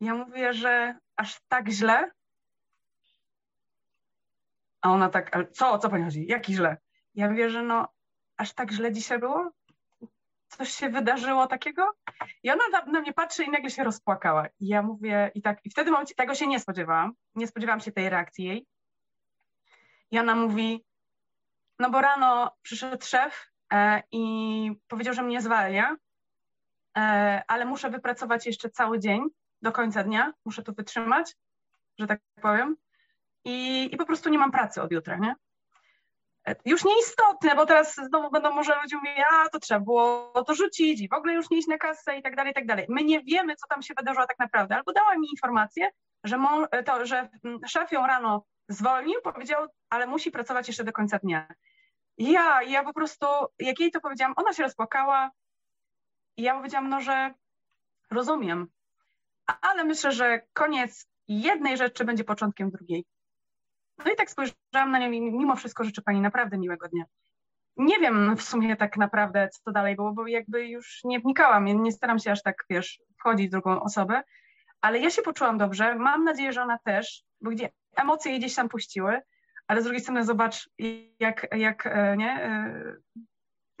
ja 0.00 0.14
mówię, 0.14 0.54
że 0.54 0.98
aż 1.16 1.40
tak 1.48 1.68
źle. 1.68 2.10
A 4.80 4.90
ona 4.90 5.08
tak, 5.08 5.36
ale 5.36 5.50
co, 5.50 5.78
co 5.78 5.90
pani 5.90 6.04
chodzi? 6.04 6.26
Jaki 6.26 6.54
źle? 6.54 6.76
Ja 7.14 7.30
mówię, 7.30 7.50
że 7.50 7.62
no, 7.62 7.88
aż 8.36 8.52
tak 8.52 8.72
źle 8.72 8.92
dzisiaj 8.92 9.18
było? 9.18 9.52
coś 10.56 10.70
się 10.70 10.88
wydarzyło 10.88 11.46
takiego? 11.46 11.92
I 12.42 12.50
ona 12.50 12.64
na, 12.72 12.84
na, 12.84 13.00
mnie 13.00 13.12
patrzy 13.12 13.44
i 13.44 13.50
nagle 13.50 13.70
się 13.70 13.84
rozpłakała. 13.84 14.46
I 14.60 14.68
ja 14.68 14.82
mówię, 14.82 15.30
i 15.34 15.42
tak, 15.42 15.60
i 15.64 15.70
wtedy 15.70 15.90
momencie 15.90 16.14
tego 16.14 16.34
się 16.34 16.46
nie 16.46 16.60
spodziewałam. 16.60 17.12
Nie 17.34 17.46
spodziewałam 17.46 17.80
się 17.80 17.92
tej 17.92 18.08
reakcji 18.08 18.44
jej. 18.44 18.66
I 20.10 20.18
ona 20.18 20.34
mówi, 20.34 20.84
no 21.78 21.90
bo 21.90 22.00
rano 22.00 22.56
przyszedł 22.62 23.06
szef 23.06 23.50
e, 23.72 24.02
i 24.12 24.72
powiedział, 24.88 25.14
że 25.14 25.22
mnie 25.22 25.40
zwalnia, 25.40 25.96
e, 26.96 27.42
ale 27.48 27.64
muszę 27.64 27.90
wypracować 27.90 28.46
jeszcze 28.46 28.70
cały 28.70 29.00
dzień 29.00 29.22
do 29.64 29.72
końca 29.72 30.04
dnia, 30.04 30.32
muszę 30.44 30.62
to 30.62 30.72
wytrzymać, 30.72 31.36
że 31.98 32.06
tak 32.06 32.20
powiem. 32.42 32.76
I, 33.44 33.88
i 33.94 33.96
po 33.96 34.06
prostu 34.06 34.30
nie 34.30 34.38
mam 34.38 34.52
pracy 34.52 34.82
od 34.82 34.92
jutra, 34.92 35.16
nie? 35.16 35.34
już 36.64 36.84
nieistotne, 36.84 37.54
bo 37.54 37.66
teraz 37.66 37.94
znowu 37.94 38.30
będą 38.30 38.52
może 38.52 38.82
ludzie 38.82 38.96
mówić, 38.96 39.12
a 39.32 39.48
to 39.48 39.58
trzeba 39.58 39.80
było 39.80 40.32
to 40.46 40.54
rzucić 40.54 41.00
i 41.00 41.08
w 41.08 41.12
ogóle 41.12 41.34
już 41.34 41.50
nie 41.50 41.58
iść 41.58 41.68
na 41.68 41.78
kasę 41.78 42.18
i 42.18 42.22
tak 42.22 42.36
dalej, 42.36 42.50
i 42.50 42.54
tak 42.54 42.66
dalej. 42.66 42.86
My 42.88 43.04
nie 43.04 43.22
wiemy, 43.22 43.56
co 43.56 43.66
tam 43.66 43.82
się 43.82 43.94
wydarzyło 43.94 44.26
tak 44.26 44.38
naprawdę, 44.38 44.76
albo 44.76 44.92
dała 44.92 45.18
mi 45.18 45.28
informację, 45.30 45.90
że, 46.24 46.38
to, 46.86 47.06
że 47.06 47.28
mm, 47.44 47.60
szef 47.66 47.92
ją 47.92 48.06
rano 48.06 48.44
zwolnił, 48.68 49.20
powiedział, 49.22 49.66
ale 49.90 50.06
musi 50.06 50.30
pracować 50.30 50.68
jeszcze 50.68 50.84
do 50.84 50.92
końca 50.92 51.18
dnia. 51.18 51.46
Ja, 52.18 52.62
ja 52.62 52.84
po 52.84 52.92
prostu, 52.92 53.26
jak 53.58 53.80
jej 53.80 53.90
to 53.90 54.00
powiedziałam, 54.00 54.34
ona 54.36 54.52
się 54.52 54.62
rozpłakała 54.62 55.30
i 56.36 56.42
ja 56.42 56.56
powiedziałam, 56.56 56.88
no, 56.88 57.00
że 57.00 57.34
rozumiem, 58.10 58.68
ale 59.46 59.84
myślę, 59.84 60.12
że 60.12 60.40
koniec 60.52 61.08
jednej 61.28 61.76
rzeczy 61.76 62.04
będzie 62.04 62.24
początkiem 62.24 62.70
drugiej. 62.70 63.04
No 64.04 64.12
i 64.12 64.16
tak 64.16 64.30
spojrzałam 64.30 64.90
na 64.90 64.98
nią 64.98 65.10
i 65.10 65.20
mimo 65.20 65.56
wszystko 65.56 65.84
życzę 65.84 66.02
pani 66.02 66.20
naprawdę 66.20 66.58
miłego 66.58 66.88
dnia. 66.88 67.04
Nie 67.76 67.98
wiem 67.98 68.36
w 68.36 68.42
sumie 68.42 68.76
tak 68.76 68.96
naprawdę, 68.96 69.48
co 69.48 69.72
dalej 69.72 69.96
było, 69.96 70.12
bo 70.12 70.26
jakby 70.26 70.68
już 70.68 71.00
nie 71.04 71.20
wnikałam, 71.20 71.64
nie 71.64 71.92
staram 71.92 72.18
się 72.18 72.30
aż 72.30 72.42
tak, 72.42 72.64
wiesz, 72.70 73.00
wchodzić 73.18 73.48
w 73.48 73.50
drugą 73.50 73.82
osobę, 73.82 74.22
ale 74.80 74.98
ja 74.98 75.10
się 75.10 75.22
poczułam 75.22 75.58
dobrze, 75.58 75.94
mam 75.94 76.24
nadzieję, 76.24 76.52
że 76.52 76.62
ona 76.62 76.78
też, 76.78 77.22
bo 77.40 77.50
gdzie 77.50 77.70
emocje 77.96 78.30
jej 78.30 78.40
gdzieś 78.40 78.54
tam 78.54 78.68
puściły, 78.68 79.20
ale 79.66 79.80
z 79.80 79.84
drugiej 79.84 80.02
strony 80.02 80.24
zobacz, 80.24 80.70
jak, 81.20 81.46
jak 81.56 81.86
e, 81.86 82.16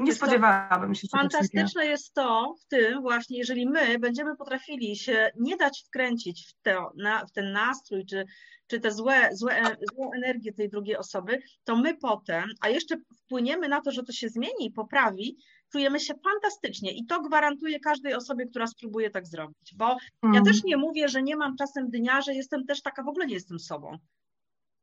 nie, 0.04 0.10
nie 0.10 0.16
spodziewałabym 0.16 0.94
się. 0.94 1.08
Fantastyczne 1.08 1.86
jest 1.86 2.14
to 2.14 2.54
w 2.60 2.66
tym 2.68 3.02
właśnie, 3.02 3.38
jeżeli 3.38 3.66
my 3.66 3.98
będziemy 3.98 4.36
potrafili 4.36 4.96
się 4.96 5.30
nie 5.36 5.56
dać 5.56 5.84
wkręcić 5.86 6.46
w, 6.48 6.62
te, 6.62 6.76
na, 6.96 7.26
w 7.26 7.32
ten 7.32 7.52
nastrój, 7.52 8.06
czy, 8.06 8.24
czy 8.66 8.80
te 8.80 8.90
złe, 8.90 9.28
złe, 9.32 9.76
złe 9.94 10.08
energię 10.16 10.52
tej 10.52 10.68
drugiej 10.68 10.96
osoby, 10.96 11.42
to 11.64 11.76
my 11.76 11.96
potem, 11.96 12.50
a 12.60 12.68
jeszcze 12.68 12.96
wpłyniemy 13.24 13.68
na 13.68 13.80
to, 13.80 13.90
że 13.90 14.02
to 14.02 14.12
się 14.12 14.28
zmieni 14.28 14.66
i 14.66 14.70
poprawi, 14.70 15.36
czujemy 15.72 16.00
się 16.00 16.14
fantastycznie 16.32 16.92
i 16.92 17.06
to 17.06 17.20
gwarantuję 17.20 17.80
każdej 17.80 18.14
osobie, 18.14 18.46
która 18.46 18.66
spróbuje 18.66 19.10
tak 19.10 19.26
zrobić, 19.26 19.74
bo 19.76 19.96
mm. 20.22 20.34
ja 20.34 20.42
też 20.42 20.64
nie 20.64 20.76
mówię, 20.76 21.08
że 21.08 21.22
nie 21.22 21.36
mam 21.36 21.56
czasem 21.56 21.90
dnia, 21.90 22.20
że 22.20 22.34
jestem 22.34 22.66
też 22.66 22.82
taka, 22.82 23.02
w 23.02 23.08
ogóle 23.08 23.26
nie 23.26 23.34
jestem 23.34 23.58
sobą. 23.58 23.98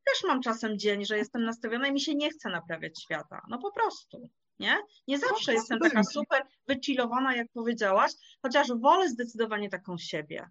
Też 0.05 0.23
mam 0.27 0.41
czasem 0.41 0.79
dzień, 0.79 1.05
że 1.05 1.17
jestem 1.17 1.43
nastawiona 1.43 1.87
i 1.87 1.93
mi 1.93 2.01
się 2.01 2.15
nie 2.15 2.29
chce 2.29 2.49
naprawiać 2.49 3.03
świata. 3.03 3.41
No 3.49 3.59
po 3.59 3.71
prostu 3.71 4.29
nie? 4.61 4.77
Nie 5.07 5.19
zawsze 5.19 5.53
jestem 5.53 5.79
taka 5.79 6.03
super 6.03 6.41
wychillowana, 6.67 7.35
jak 7.35 7.47
powiedziałaś, 7.53 8.11
chociaż 8.41 8.67
wolę 8.79 9.09
zdecydowanie 9.09 9.69
taką 9.69 9.97
siebie. 9.97 10.49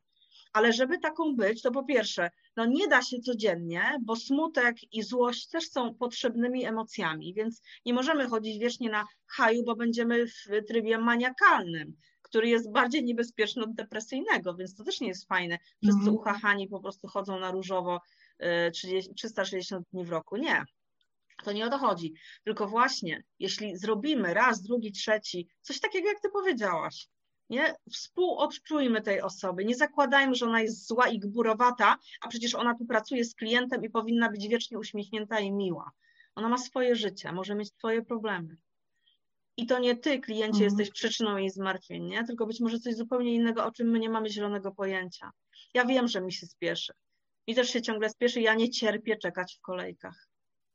Ale 0.52 0.72
żeby 0.72 0.98
taką 0.98 1.36
być, 1.36 1.62
to 1.62 1.70
po 1.70 1.84
pierwsze, 1.84 2.30
no 2.56 2.66
nie 2.66 2.88
da 2.88 3.02
się 3.02 3.18
codziennie, 3.18 3.82
bo 4.02 4.16
smutek 4.16 4.76
i 4.92 5.02
złość 5.02 5.48
też 5.48 5.68
są 5.70 5.94
potrzebnymi 5.94 6.64
emocjami, 6.64 7.34
więc 7.34 7.62
nie 7.86 7.94
możemy 7.94 8.28
chodzić 8.28 8.58
wiecznie 8.58 8.90
na 8.90 9.04
haju, 9.26 9.64
bo 9.64 9.76
będziemy 9.76 10.26
w 10.26 10.66
trybie 10.68 10.98
maniakalnym, 10.98 11.96
który 12.22 12.48
jest 12.48 12.72
bardziej 12.72 13.04
niebezpieczny 13.04 13.62
od 13.62 13.74
depresyjnego, 13.74 14.54
więc 14.54 14.74
to 14.74 14.84
też 14.84 15.00
nie 15.00 15.08
jest 15.08 15.28
fajne. 15.28 15.58
Wszyscy 15.82 16.02
mm. 16.02 16.14
uchachani 16.14 16.68
po 16.68 16.80
prostu 16.80 17.08
chodzą 17.08 17.40
na 17.40 17.50
różowo 17.50 18.00
30, 18.72 19.10
y, 19.10 19.14
360 19.14 19.86
dni 19.92 20.04
w 20.04 20.10
roku. 20.10 20.36
Nie, 20.36 20.64
to 21.42 21.52
nie 21.52 21.66
o 21.66 21.70
to 21.70 21.78
chodzi. 21.78 22.14
Tylko 22.44 22.68
właśnie, 22.68 23.23
jeśli 23.38 23.76
zrobimy 23.76 24.35
raz, 24.35 24.62
drugi, 24.62 24.92
trzeci, 24.92 25.49
coś 25.62 25.80
takiego, 25.80 26.09
jak 26.09 26.20
ty 26.20 26.28
powiedziałaś, 26.28 27.09
Nie? 27.50 27.75
Współodczujmy 27.92 29.02
tej 29.02 29.20
osoby. 29.20 29.64
Nie 29.64 29.75
zakładajmy, 29.75 30.35
że 30.35 30.47
ona 30.47 30.61
jest 30.61 30.87
zła 30.87 31.09
i 31.09 31.18
gburowata, 31.18 31.97
a 32.20 32.28
przecież 32.28 32.54
ona 32.54 32.75
tu 32.75 32.87
pracuje 32.87 33.25
z 33.25 33.35
klientem 33.35 33.85
i 33.85 33.90
powinna 33.90 34.30
być 34.30 34.49
wiecznie 34.49 34.78
uśmiechnięta 34.78 35.40
i 35.40 35.52
miła. 35.52 35.90
Ona 36.35 36.49
ma 36.49 36.59
swoje 36.59 36.97
życie, 36.97 37.32
może 37.32 37.54
mieć 37.54 37.68
swoje 37.68 38.02
problemy. 38.02 38.56
I 39.56 39.66
to 39.66 39.78
nie 39.78 39.97
ty, 39.97 40.18
kliencie, 40.18 40.64
mhm. 40.64 40.64
jesteś 40.64 40.90
przyczyną 40.90 41.37
jej 41.37 41.50
zmartwień, 41.50 42.04
nie? 42.04 42.25
tylko 42.25 42.47
być 42.47 42.61
może 42.61 42.78
coś 42.78 42.94
zupełnie 42.94 43.35
innego, 43.35 43.64
o 43.64 43.73
czym 43.73 43.90
my 43.90 43.99
nie 43.99 44.11
mamy 44.11 44.30
zielonego 44.30 44.73
pojęcia. 44.73 45.30
Ja 45.75 45.85
wiem, 45.85 46.09
że 46.09 46.20
mi 46.20 46.32
się 46.32 46.47
spieszy. 46.47 46.92
Mi 47.49 47.54
też 47.54 47.70
się 47.70 47.82
ciągle 47.82 48.11
spieszy, 48.11 48.40
ja 48.40 48.54
nie 48.54 48.70
cierpię 48.70 49.16
czekać 49.16 49.56
w 49.59 49.61
kolejkach. 49.61 50.29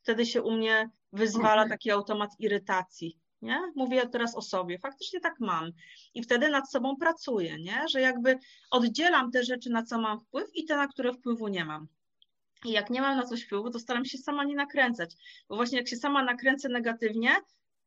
Wtedy 0.05 0.25
się 0.25 0.41
u 0.41 0.51
mnie 0.51 0.89
wyzwala 1.13 1.61
mhm. 1.63 1.69
taki 1.69 1.91
automat 1.91 2.29
irytacji. 2.39 3.17
Nie? 3.41 3.61
Mówię 3.75 4.07
teraz 4.07 4.35
o 4.35 4.41
sobie, 4.41 4.79
faktycznie 4.79 5.19
tak 5.19 5.39
mam. 5.39 5.71
I 6.13 6.23
wtedy 6.23 6.49
nad 6.49 6.71
sobą 6.71 6.95
pracuję, 6.95 7.57
nie? 7.59 7.83
że 7.89 8.01
jakby 8.01 8.39
oddzielam 8.71 9.31
te 9.31 9.43
rzeczy, 9.43 9.69
na 9.69 9.83
co 9.83 10.01
mam 10.01 10.19
wpływ 10.19 10.49
i 10.53 10.65
te, 10.65 10.77
na 10.77 10.87
które 10.87 11.13
wpływu 11.13 11.47
nie 11.47 11.65
mam. 11.65 11.87
I 12.65 12.71
jak 12.71 12.89
nie 12.89 13.01
mam 13.01 13.17
na 13.17 13.23
coś 13.23 13.45
wpływu, 13.45 13.69
to 13.69 13.79
staram 13.79 14.05
się 14.05 14.17
sama 14.17 14.43
nie 14.43 14.55
nakręcać, 14.55 15.15
bo 15.49 15.55
właśnie 15.55 15.77
jak 15.77 15.87
się 15.87 15.97
sama 15.97 16.23
nakręcę 16.23 16.69
negatywnie, 16.69 17.35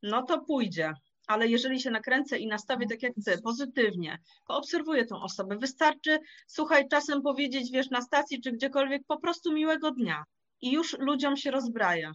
no 0.03 0.23
to 0.23 0.41
pójdzie. 0.41 0.93
Ale 1.27 1.49
jeżeli 1.49 1.81
się 1.81 1.91
nakręcę 1.91 2.39
i 2.39 2.47
nastawię 2.47 2.87
tak 2.87 3.03
jak 3.03 3.13
chcę, 3.21 3.39
pozytywnie, 3.39 4.19
poobserwuję 4.47 5.07
tą 5.07 5.23
osobę, 5.23 5.57
wystarczy, 5.57 6.19
słuchaj, 6.47 6.89
czasem 6.89 7.23
powiedzieć, 7.23 7.71
wiesz, 7.73 7.91
na 7.91 8.03
stacji 8.03 8.41
czy 8.41 8.53
gdziekolwiek, 8.53 9.03
po 9.07 9.21
prostu 9.21 9.53
miłego 9.53 9.91
dnia. 9.91 10.25
I 10.61 10.73
już 10.73 10.99
ludziom 10.99 11.37
się 11.37 11.51
rozbraja. 11.51 12.13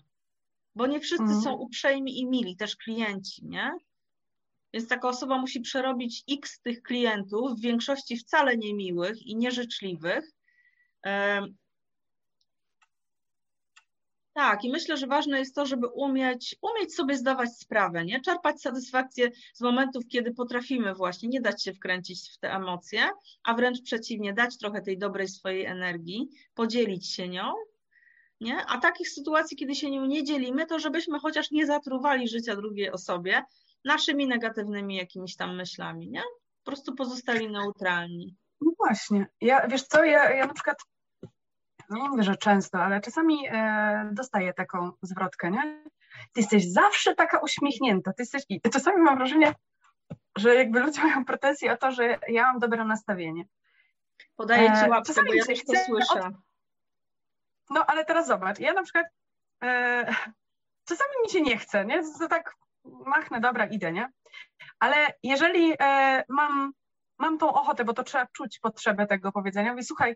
Bo 0.75 0.87
nie 0.87 0.99
wszyscy 0.99 1.23
mhm. 1.23 1.41
są 1.41 1.53
uprzejmi 1.53 2.19
i 2.19 2.25
mili, 2.25 2.55
też 2.55 2.75
klienci, 2.75 3.45
nie? 3.45 3.71
Więc 4.73 4.87
taka 4.87 5.07
osoba 5.07 5.37
musi 5.37 5.61
przerobić 5.61 6.23
x 6.31 6.61
tych 6.61 6.81
klientów, 6.81 7.57
w 7.57 7.61
większości 7.61 8.17
wcale 8.17 8.57
niemiłych 8.57 9.21
i 9.21 9.35
nieżyczliwych, 9.35 10.31
tak, 14.33 14.63
i 14.63 14.69
myślę, 14.69 14.97
że 14.97 15.07
ważne 15.07 15.39
jest 15.39 15.55
to, 15.55 15.65
żeby 15.65 15.87
umieć, 15.87 16.55
umieć 16.61 16.95
sobie 16.95 17.17
zdawać 17.17 17.57
sprawę, 17.57 18.05
nie? 18.05 18.21
Czerpać 18.21 18.61
satysfakcję 18.61 19.31
z 19.53 19.61
momentów, 19.61 20.03
kiedy 20.07 20.33
potrafimy 20.33 20.93
właśnie 20.93 21.29
nie 21.29 21.41
dać 21.41 21.63
się 21.63 21.73
wkręcić 21.73 22.31
w 22.31 22.37
te 22.37 22.53
emocje, 22.53 23.09
a 23.43 23.53
wręcz 23.53 23.81
przeciwnie, 23.81 24.33
dać 24.33 24.57
trochę 24.57 24.81
tej 24.81 24.97
dobrej 24.97 25.27
swojej 25.27 25.65
energii, 25.65 26.27
podzielić 26.53 27.11
się 27.11 27.27
nią, 27.27 27.53
nie? 28.43 28.65
A 28.65 28.77
takich 28.77 29.09
sytuacji, 29.09 29.57
kiedy 29.57 29.75
się 29.75 29.91
nią 29.91 30.05
nie 30.05 30.23
dzielimy, 30.23 30.65
to 30.65 30.79
żebyśmy 30.79 31.19
chociaż 31.19 31.51
nie 31.51 31.65
zatruwali 31.65 32.27
życia 32.27 32.55
drugiej 32.55 32.91
osobie 32.91 33.43
naszymi 33.85 34.27
negatywnymi 34.27 34.95
jakimiś 34.95 35.35
tam 35.35 35.55
myślami, 35.55 36.09
nie? 36.09 36.21
Po 36.63 36.71
prostu 36.71 36.95
pozostali 36.95 37.51
neutralni. 37.51 38.35
No 38.61 38.71
właśnie. 38.77 39.27
Ja, 39.41 39.67
wiesz 39.67 39.83
co, 39.83 40.03
ja, 40.03 40.31
ja 40.31 40.45
na 40.45 40.53
przykład 40.53 40.77
no 41.89 41.97
nie 41.97 42.09
mówię, 42.09 42.23
że 42.23 42.37
często, 42.37 42.77
ale 42.77 43.01
czasami 43.01 43.47
e, 43.47 44.09
dostaję 44.13 44.53
taką 44.53 44.91
zwrotkę, 45.01 45.51
nie? 45.51 45.83
Ty 46.33 46.41
jesteś 46.41 46.71
zawsze 46.71 47.15
taka 47.15 47.39
uśmiechnięta, 47.39 48.13
ty 48.13 48.21
jesteś... 48.23 48.43
I 48.49 48.61
czasami 48.61 49.01
mam 49.01 49.17
wrażenie, 49.17 49.53
że 50.37 50.55
jakby 50.55 50.79
ludzie 50.79 51.01
mają 51.03 51.25
pretensje 51.25 51.73
o 51.73 51.77
to, 51.77 51.91
że 51.91 52.19
ja 52.27 52.43
mam 52.43 52.59
dobre 52.59 52.85
nastawienie. 52.85 53.45
Podaję 54.35 54.67
ci 54.67 54.85
e, 54.85 54.89
łapkę, 54.89 55.07
czasami 55.07 55.27
bo 55.27 55.33
ja 55.33 55.45
też 55.45 55.65
to 55.65 55.73
słyszę. 55.85 56.27
Od... 56.27 56.33
No, 57.69 57.85
ale 57.85 58.05
teraz 58.05 58.27
zobacz, 58.27 58.59
ja 58.59 58.73
na 58.73 58.83
przykład 58.83 59.05
e, 59.63 60.05
czasami 60.89 61.11
mi 61.23 61.29
się 61.29 61.41
nie 61.41 61.57
chce, 61.57 61.85
nie? 61.85 62.03
To 62.19 62.27
tak 62.27 62.55
machnę, 63.05 63.39
dobra, 63.39 63.65
idę, 63.65 63.91
nie? 63.91 64.09
Ale 64.79 65.13
jeżeli 65.23 65.73
e, 65.79 66.23
mam, 66.29 66.73
mam 67.17 67.37
tą 67.37 67.53
ochotę, 67.53 67.85
bo 67.85 67.93
to 67.93 68.03
trzeba 68.03 68.25
czuć 68.25 68.59
potrzebę 68.59 69.07
tego 69.07 69.31
powiedzenia, 69.31 69.71
mówię, 69.71 69.83
słuchaj, 69.83 70.15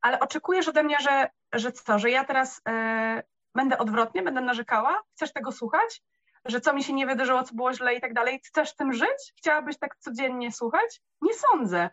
ale 0.00 0.20
oczekujesz 0.20 0.68
ode 0.68 0.82
mnie, 0.82 0.96
że, 1.00 1.30
że 1.52 1.72
co, 1.72 1.98
że 1.98 2.10
ja 2.10 2.24
teraz 2.24 2.60
e, 2.68 3.22
będę 3.54 3.78
odwrotnie, 3.78 4.22
będę 4.22 4.40
narzekała? 4.40 5.02
Chcesz 5.16 5.32
tego 5.32 5.52
słuchać? 5.52 6.02
Że 6.44 6.60
co 6.60 6.72
mi 6.72 6.84
się 6.84 6.92
nie 6.92 7.06
wydarzyło, 7.06 7.42
co 7.42 7.54
było 7.54 7.74
źle 7.74 7.94
i 7.94 8.00
tak 8.00 8.14
dalej? 8.14 8.40
Chcesz 8.46 8.76
tym 8.76 8.92
żyć? 8.92 9.32
Chciałabyś 9.36 9.78
tak 9.78 9.96
codziennie 9.96 10.52
słuchać? 10.52 11.00
Nie 11.22 11.34
sądzę. 11.34 11.90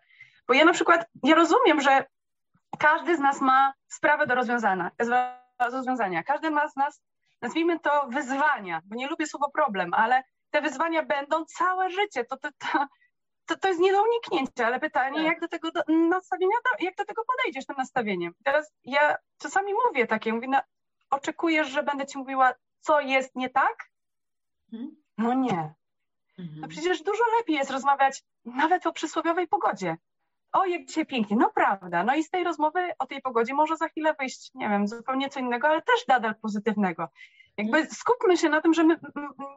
Bo 0.48 0.54
ja 0.54 0.66
na 0.66 0.74
przykład, 0.74 1.08
ja 1.24 1.36
rozumiem, 1.36 1.82
że 1.82 2.06
każdy 2.80 3.18
z 3.18 3.20
nas 3.20 3.42
ma 3.42 3.74
sprawę 3.88 4.28
do 4.28 4.36
rozwiązania. 4.36 4.92
Do 5.00 5.78
rozwiązania. 5.78 6.24
Każdy 6.24 6.52
ma 6.52 6.70
z 6.70 6.76
nas, 6.76 7.02
nazwijmy 7.42 7.80
to 7.80 8.08
wyzwania, 8.10 8.82
bo 8.86 8.96
nie 8.96 9.08
lubię 9.08 9.28
słowa 9.28 9.48
problem, 9.54 9.94
ale 9.94 10.24
te 10.50 10.62
wyzwania 10.62 11.04
będą 11.04 11.46
całe 11.46 11.90
życie. 11.90 12.26
To, 12.26 12.38
to, 12.38 12.50
to, 12.58 12.88
to, 13.46 13.58
to 13.58 13.68
jest 13.68 13.80
nie 13.80 13.92
do 13.92 14.04
uniknięcia, 14.04 14.68
ale 14.68 14.80
pytanie, 14.80 15.16
tak. 15.16 15.26
jak 15.26 15.40
do 15.40 15.48
tego 15.48 15.72
do, 15.72 15.82
nastawienia, 15.88 16.56
jak 16.80 16.96
do 16.96 17.06
tego 17.06 17.24
podejdziesz 17.26 17.66
tym 17.66 17.76
nastawieniem. 17.78 18.34
Teraz 18.44 18.72
ja 18.84 19.18
czasami 19.38 19.74
mówię 19.88 20.08
takie, 20.08 20.34
mówię, 20.34 20.48
no, 20.48 20.62
oczekujesz, 21.10 21.68
że 21.68 21.84
będę 21.84 22.06
ci 22.06 22.18
mówiła, 22.18 22.54
co 22.80 23.00
jest 23.00 23.36
nie 23.36 23.50
tak? 23.50 23.90
Mhm. 24.74 24.96
No 25.18 25.34
nie. 25.34 25.74
Mhm. 26.40 26.62
No 26.62 26.68
przecież 26.68 27.02
dużo 27.04 27.24
lepiej 27.40 27.56
jest 27.56 27.72
rozmawiać 27.72 28.24
nawet 28.46 28.88
o 28.88 28.94
przysłowiowej 28.94 29.48
pogodzie. 29.48 29.98
O, 30.58 30.66
jak 30.66 30.86
dzisiaj 30.86 31.06
pięknie, 31.06 31.38
no 31.38 31.52
prawda. 31.56 32.04
No 32.04 32.16
i 32.16 32.24
z 32.24 32.30
tej 32.30 32.44
rozmowy 32.44 32.92
o 33.00 33.06
tej 33.06 33.22
pogodzie 33.22 33.54
może 33.54 33.78
za 33.78 33.88
chwilę 33.88 34.16
wyjść, 34.20 34.52
nie 34.56 34.70
wiem, 34.70 34.88
zupełnie 34.88 35.30
co 35.30 35.40
innego, 35.40 35.68
ale 35.68 35.82
też 35.82 36.08
nadal 36.08 36.36
pozytywnego. 36.36 37.10
Jakby 37.58 37.78
mhm. 37.78 37.96
skupmy 37.96 38.38
się 38.38 38.50
na 38.50 38.62
tym, 38.62 38.74
że 38.74 38.84
my 38.84 39.00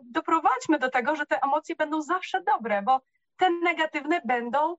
doprowadźmy 0.02 0.78
do 0.78 0.90
tego, 0.90 1.16
że 1.16 1.26
te 1.26 1.42
emocje 1.42 1.76
będą 1.76 2.02
zawsze 2.02 2.42
dobre, 2.42 2.82
bo 2.82 3.00
te 3.36 3.50
negatywne 3.50 4.20
będą 4.24 4.76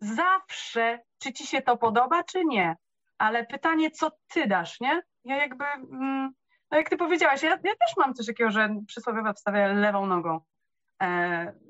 zawsze, 0.00 1.00
czy 1.18 1.32
ci 1.32 1.46
się 1.46 1.62
to 1.62 1.76
podoba, 1.76 2.22
czy 2.22 2.44
nie. 2.44 2.76
Ale 3.18 3.46
pytanie, 3.46 3.90
co 3.90 4.10
ty 4.28 4.46
dasz, 4.46 4.80
nie? 4.80 5.02
Ja 5.24 5.36
jakby, 5.36 5.64
mm, 5.64 6.30
no 6.70 6.78
jak 6.78 6.88
ty 6.88 6.96
powiedziałaś, 6.96 7.42
ja, 7.42 7.50
ja 7.50 7.56
też 7.56 7.96
mam 7.96 8.14
coś 8.14 8.26
takiego, 8.26 8.50
że 8.50 8.68
przysłowiowo 8.86 9.32
wstawię 9.32 9.68
lewą 9.68 10.06
nogą. 10.06 10.40
E, 11.02 11.06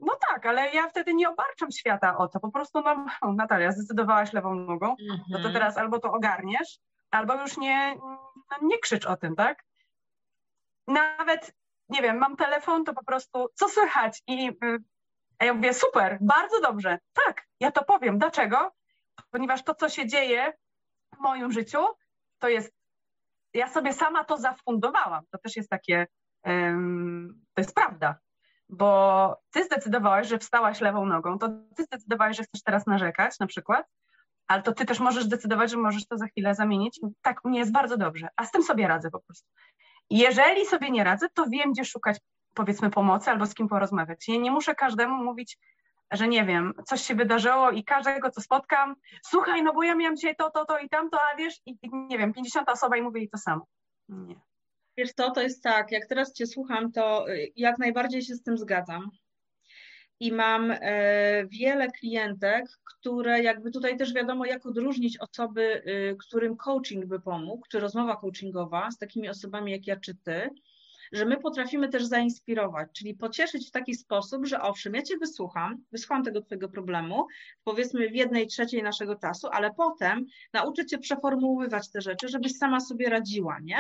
no 0.01 0.13
tak, 0.29 0.47
ale 0.47 0.71
ja 0.71 0.89
wtedy 0.89 1.15
nie 1.15 1.31
obarczam 1.31 1.73
świata 1.73 2.17
o 2.17 2.29
to. 2.29 2.41
Po 2.41 2.51
prostu, 2.51 2.83
no, 2.83 3.07
Natalia, 3.33 3.73
zdecydowałaś 3.73 4.33
lewą 4.33 4.55
nogą, 4.55 4.97
mhm. 5.11 5.21
no 5.29 5.43
to 5.43 5.53
teraz 5.53 5.79
albo 5.79 5.99
to 5.99 6.13
ogarniesz, 6.13 6.79
albo 7.11 7.35
już 7.35 7.57
nie, 7.57 7.97
no, 8.51 8.59
nie 8.63 8.79
krzycz 8.79 9.07
o 9.07 9.17
tym, 9.17 9.37
tak? 9.37 9.65
Nawet, 10.87 11.55
nie 11.89 12.03
wiem, 12.03 12.19
mam 12.19 12.37
telefon, 12.37 12.85
to 12.85 12.95
po 12.95 13.05
prostu, 13.05 13.49
co 13.55 13.69
słychać? 13.69 14.23
I 14.27 14.49
y, 14.49 14.79
a 15.39 15.45
ja 15.45 15.55
mówię, 15.55 15.75
super, 15.75 16.19
bardzo 16.21 16.61
dobrze. 16.61 16.99
Tak, 17.13 17.47
ja 17.61 17.73
to 17.73 17.85
powiem. 17.85 18.19
Dlaczego? 18.19 18.73
Ponieważ 19.31 19.63
to, 19.63 19.75
co 19.75 19.89
się 19.89 20.07
dzieje 20.07 20.53
w 21.17 21.19
moim 21.21 21.53
życiu, 21.53 21.79
to 22.39 22.49
jest, 22.49 22.75
ja 23.55 23.69
sobie 23.69 23.93
sama 23.93 24.25
to 24.25 24.37
zafundowałam. 24.37 25.25
To 25.31 25.39
też 25.39 25.57
jest 25.57 25.71
takie, 25.71 26.07
um, 26.45 27.45
to 27.55 27.61
jest 27.61 27.75
prawda. 27.75 28.19
Bo 28.69 29.37
ty 29.51 29.65
zdecydowałaś, 29.65 30.29
że 30.29 30.39
wstałaś 30.39 30.81
lewą 30.81 31.07
nogą, 31.07 31.39
to 31.39 31.49
ty 31.77 31.85
zdecydowałaś, 31.85 32.37
że 32.37 32.43
chcesz 32.43 32.63
teraz 32.63 32.87
narzekać 32.87 33.39
na 33.39 33.47
przykład, 33.47 33.87
ale 34.47 34.63
to 34.63 34.73
ty 34.73 34.85
też 34.85 35.01
możesz 35.01 35.25
zdecydować, 35.25 35.71
że 35.71 35.77
możesz 35.77 36.07
to 36.07 36.19
za 36.19 36.27
chwilę 36.27 36.55
zamienić. 36.55 37.01
Tak, 37.23 37.45
mnie 37.45 37.59
jest 37.59 37.73
bardzo 37.73 37.97
dobrze, 37.97 38.29
a 38.37 38.47
z 38.47 38.51
tym 38.51 38.63
sobie 38.63 38.89
radzę 38.89 39.11
po 39.11 39.21
prostu. 39.21 39.49
Jeżeli 40.11 40.67
sobie 40.67 40.91
nie 40.91 41.05
radzę, 41.05 41.27
to 41.35 41.45
wiem, 41.47 41.73
gdzie 41.73 41.85
szukać 41.85 42.19
powiedzmy 42.55 42.91
pomocy 42.91 43.31
albo 43.31 43.47
z 43.47 43.55
kim 43.55 43.69
porozmawiać. 43.69 44.29
Ja 44.29 44.37
nie 44.37 44.51
muszę 44.51 44.75
każdemu 44.75 45.25
mówić, 45.25 45.59
że 46.11 46.29
nie 46.29 46.45
wiem, 46.45 46.73
coś 46.87 47.03
się 47.03 47.15
wydarzyło 47.15 47.71
i 47.71 47.85
każdego, 47.85 48.31
co 48.31 48.41
spotkam, 48.41 48.95
słuchaj, 49.23 49.63
no 49.63 49.73
bo 49.73 49.83
ja 49.83 49.95
miałam 49.95 50.17
dzisiaj 50.17 50.37
to, 50.37 50.51
to, 50.51 50.65
to 50.65 50.79
i 50.79 50.89
tamto, 50.89 51.19
a 51.33 51.37
wiesz, 51.37 51.61
i, 51.67 51.79
i 51.83 51.91
nie 51.93 52.19
wiem, 52.19 52.33
50 52.33 52.69
osoba 52.69 52.97
i 52.97 53.03
mówię 53.03 53.21
jej 53.21 53.29
to 53.29 53.39
samo. 53.39 53.67
Nie. 54.09 54.37
Wiesz 54.97 55.13
co, 55.13 55.31
to 55.31 55.43
jest 55.43 55.63
tak, 55.63 55.93
jak 55.93 56.07
teraz 56.07 56.33
Cię 56.33 56.47
słucham, 56.47 56.93
to 56.93 57.31
y, 57.33 57.53
jak 57.57 57.79
najbardziej 57.79 58.23
się 58.23 58.35
z 58.35 58.43
tym 58.43 58.59
zgadzam. 58.59 59.11
I 60.21 60.33
mam 60.33 60.71
e, 60.71 61.47
wiele 61.47 61.89
klientek, 61.91 62.65
które 62.85 63.43
jakby 63.43 63.71
tutaj 63.71 63.97
też 63.97 64.13
wiadomo, 64.13 64.47
jak 64.47 64.67
odróżnić 64.67 65.19
osoby, 65.21 65.83
y, 65.87 66.17
którym 66.19 66.57
coaching 66.57 67.07
by 67.07 67.21
pomógł, 67.21 67.67
czy 67.71 67.81
rozmowa 67.81 68.17
coachingowa 68.17 68.91
z 68.91 68.99
takimi 68.99 69.29
osobami 69.29 69.73
jak 69.73 69.87
ja 69.87 69.97
czy 70.01 70.15
Ty, 70.15 70.51
że 71.13 71.25
my 71.25 71.37
potrafimy 71.37 71.89
też 71.89 72.05
zainspirować, 72.05 72.89
czyli 72.93 73.15
pocieszyć 73.15 73.69
w 73.69 73.71
taki 73.71 73.95
sposób, 73.95 74.47
że 74.47 74.63
owszem, 74.63 74.95
ja 74.95 75.03
Cię 75.03 75.17
wysłucham, 75.19 75.85
wysłucham 75.93 76.25
tego 76.25 76.41
Twojego 76.41 76.69
problemu, 76.69 77.27
powiedzmy 77.65 78.09
w 78.09 78.15
jednej 78.15 78.47
trzeciej 78.47 78.83
naszego 78.83 79.17
czasu, 79.17 79.49
ale 79.53 79.71
potem 79.75 80.27
nauczę 80.53 80.87
Cię 80.87 80.99
przeformułowywać 80.99 81.91
te 81.91 82.01
rzeczy, 82.01 82.29
żebyś 82.29 82.57
sama 82.57 82.81
sobie 82.81 83.11
radziła, 83.11 83.59
nie? 83.63 83.79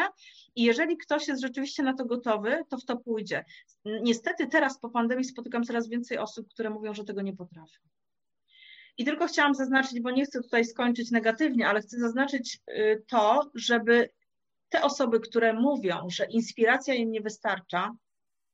I 0.54 0.62
jeżeli 0.62 0.97
ktoś 0.97 1.28
jest 1.28 1.43
rzeczywiście 1.43 1.83
na 1.83 1.95
to 1.95 2.04
gotowy, 2.04 2.62
to 2.69 2.76
w 2.78 2.85
to 2.85 2.97
pójdzie. 2.97 3.45
Niestety 3.85 4.47
teraz 4.47 4.81
po 4.81 4.90
pandemii 4.90 5.25
spotykam 5.25 5.64
coraz 5.64 5.88
więcej 5.88 6.19
osób, 6.19 6.49
które 6.49 6.71
mówią, 6.71 6.95
że 6.95 7.04
tego 7.04 7.23
nie 7.23 7.37
potrafią. 7.37 7.81
I 8.99 9.04
tylko 9.04 9.26
chciałam 9.26 9.54
zaznaczyć, 9.54 10.00
bo 10.00 10.11
nie 10.11 10.25
chcę 10.25 10.43
tutaj 10.43 10.64
skończyć 10.64 11.11
negatywnie, 11.11 11.69
ale 11.69 11.81
chcę 11.81 11.99
zaznaczyć 11.99 12.61
y, 12.69 13.02
to, 13.09 13.50
żeby 13.54 14.09
te 14.75 14.83
osoby, 14.83 15.21
które 15.21 15.52
mówią, 15.52 16.07
że 16.11 16.25
inspiracja 16.25 16.95
im 16.95 17.11
nie 17.11 17.21
wystarcza, 17.21 17.90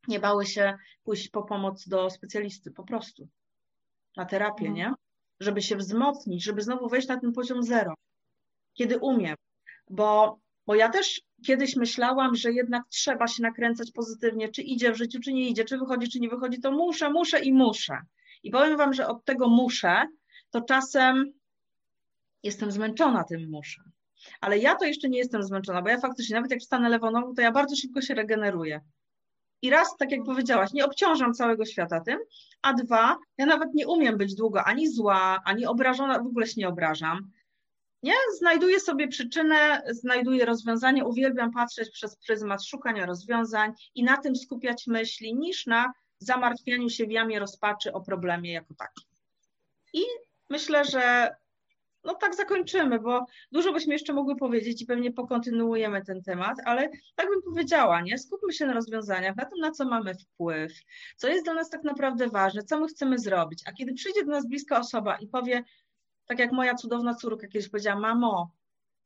nie 0.09 0.21
bały 0.21 0.47
się 0.47 0.75
pójść 1.05 1.29
po 1.29 1.43
pomoc 1.43 1.89
do 1.89 2.11
specjalisty, 2.11 2.71
po 2.71 2.85
prostu. 2.85 3.29
na 4.17 4.25
terapię, 4.25 4.67
mhm. 4.67 4.75
nie? 4.75 4.95
Żeby 5.41 5.63
się 5.63 5.77
wzmocnić, 5.77 6.45
żeby 6.45 6.63
znowu 6.63 6.89
wejść 6.89 7.09
na 7.09 7.21
ten 7.21 7.33
poziom 7.33 7.63
zero, 7.63 7.95
kiedy 8.75 8.99
umiem. 8.99 9.37
Bo, 9.91 10.39
bo 10.67 10.75
ja 10.75 10.89
też 10.89 11.21
kiedyś 11.47 11.77
myślałam, 11.77 12.35
że 12.35 12.53
jednak 12.53 12.83
trzeba 12.89 13.27
się 13.27 13.43
nakręcać 13.43 13.93
pozytywnie, 13.93 14.49
czy 14.49 14.63
idzie 14.63 14.93
w 14.93 14.97
życiu, 14.97 15.21
czy 15.21 15.33
nie 15.33 15.49
idzie, 15.49 15.65
czy 15.65 15.79
wychodzi, 15.79 16.09
czy 16.09 16.21
nie 16.21 16.29
wychodzi, 16.29 16.61
to 16.61 16.73
muszę, 16.73 17.11
muszę 17.11 17.41
i 17.41 17.53
muszę. 17.53 17.99
I 18.43 18.51
powiem 18.51 18.77
Wam, 18.77 18.93
że 18.93 19.09
od 19.09 19.25
tego 19.25 19.49
muszę, 19.49 20.03
to 20.51 20.61
czasem 20.61 21.33
jestem 22.43 22.71
zmęczona 22.71 23.25
tym 23.25 23.51
muszę. 23.51 23.83
Ale 24.41 24.59
ja 24.59 24.75
to 24.75 24.85
jeszcze 24.85 25.09
nie 25.09 25.19
jestem 25.19 25.43
zmęczona, 25.43 25.83
bo 25.83 25.89
ja 25.89 26.01
faktycznie, 26.01 26.35
nawet 26.37 26.51
jak 26.51 26.61
wstanę 26.61 26.89
lewą 26.89 27.11
nogą, 27.11 27.35
to 27.35 27.43
ja 27.43 27.53
bardzo 27.53 27.77
szybko 27.77 28.01
się 28.03 28.15
regeneruję. 28.15 28.81
I 29.63 29.71
raz, 29.71 29.97
tak 29.97 30.13
jak 30.13 30.25
powiedziałaś, 30.25 30.73
nie 30.73 30.85
obciążam 30.85 31.35
całego 31.35 31.65
świata 31.65 32.01
tym, 32.01 32.19
a 32.63 32.73
dwa, 32.73 33.19
ja 33.39 33.47
nawet 33.47 33.75
nie 33.75 33.89
umiem 33.89 34.19
być 34.19 34.35
długo 34.35 34.65
ani 34.65 34.89
zła, 34.89 35.43
ani 35.45 35.67
obrażona, 35.67 36.19
w 36.19 36.27
ogóle 36.27 36.47
się 36.47 36.55
nie 36.57 36.69
obrażam. 36.69 37.31
Nie? 38.03 38.15
Znajduję 38.39 38.81
sobie 38.81 39.09
przyczynę, 39.09 39.83
znajduję 39.91 40.45
rozwiązanie, 40.45 41.05
uwielbiam 41.05 41.53
patrzeć 41.53 41.91
przez 41.91 42.17
pryzmat 42.17 42.65
szukania 42.65 43.07
rozwiązań 43.07 43.73
i 43.95 44.05
na 44.05 44.17
tym 44.17 44.37
skupiać 44.37 44.87
myśli, 44.87 45.35
niż 45.35 45.67
na 45.67 45.93
zamartwianiu 46.19 46.89
się 46.89 47.07
w 47.07 47.11
jamie 47.11 47.39
rozpaczy 47.39 47.93
o 47.93 48.01
problemie 48.01 48.53
jako 48.53 48.75
takim. 48.75 49.05
I 49.93 50.03
myślę, 50.51 50.85
że 50.85 51.35
no 52.05 52.15
tak 52.15 52.35
zakończymy, 52.35 52.99
bo 53.01 53.27
dużo 53.53 53.73
byśmy 53.73 53.93
jeszcze 53.93 54.13
mogły 54.13 54.37
powiedzieć 54.37 54.83
i 54.83 54.87
pewnie 54.87 55.13
pokontynuujemy 55.13 56.05
ten 56.05 56.23
temat, 56.23 56.57
ale 56.65 56.89
tak 57.17 57.29
bym 57.29 57.43
powiedziała, 57.43 58.01
nie? 58.01 58.19
Skupmy 58.19 58.53
się 58.53 58.67
na 58.67 58.73
rozwiązaniach, 58.73 59.37
na 59.37 59.45
tym, 59.45 59.59
na 59.59 59.71
co 59.71 59.85
mamy 59.85 60.15
wpływ, 60.15 60.73
co 61.17 61.29
jest 61.29 61.45
dla 61.45 61.55
nas 61.55 61.71
tak 61.71 61.85
naprawdę 61.85 62.29
ważne, 62.29 62.63
co 62.63 62.81
my 62.81 62.87
chcemy 62.87 63.19
zrobić. 63.19 63.63
A 63.67 63.73
kiedy 63.73 63.95
przyjdzie 63.95 64.25
do 64.25 64.31
nas 64.31 64.49
bliska 64.49 64.79
osoba 64.79 65.17
i 65.17 65.27
powie, 65.27 65.65
tak 66.27 66.39
jak 66.39 66.53
moja 66.53 66.75
cudowna 66.75 67.15
córka 67.15 67.47
kiedyś 67.49 67.69
powiedziała, 67.69 68.01
mamo, 68.01 68.51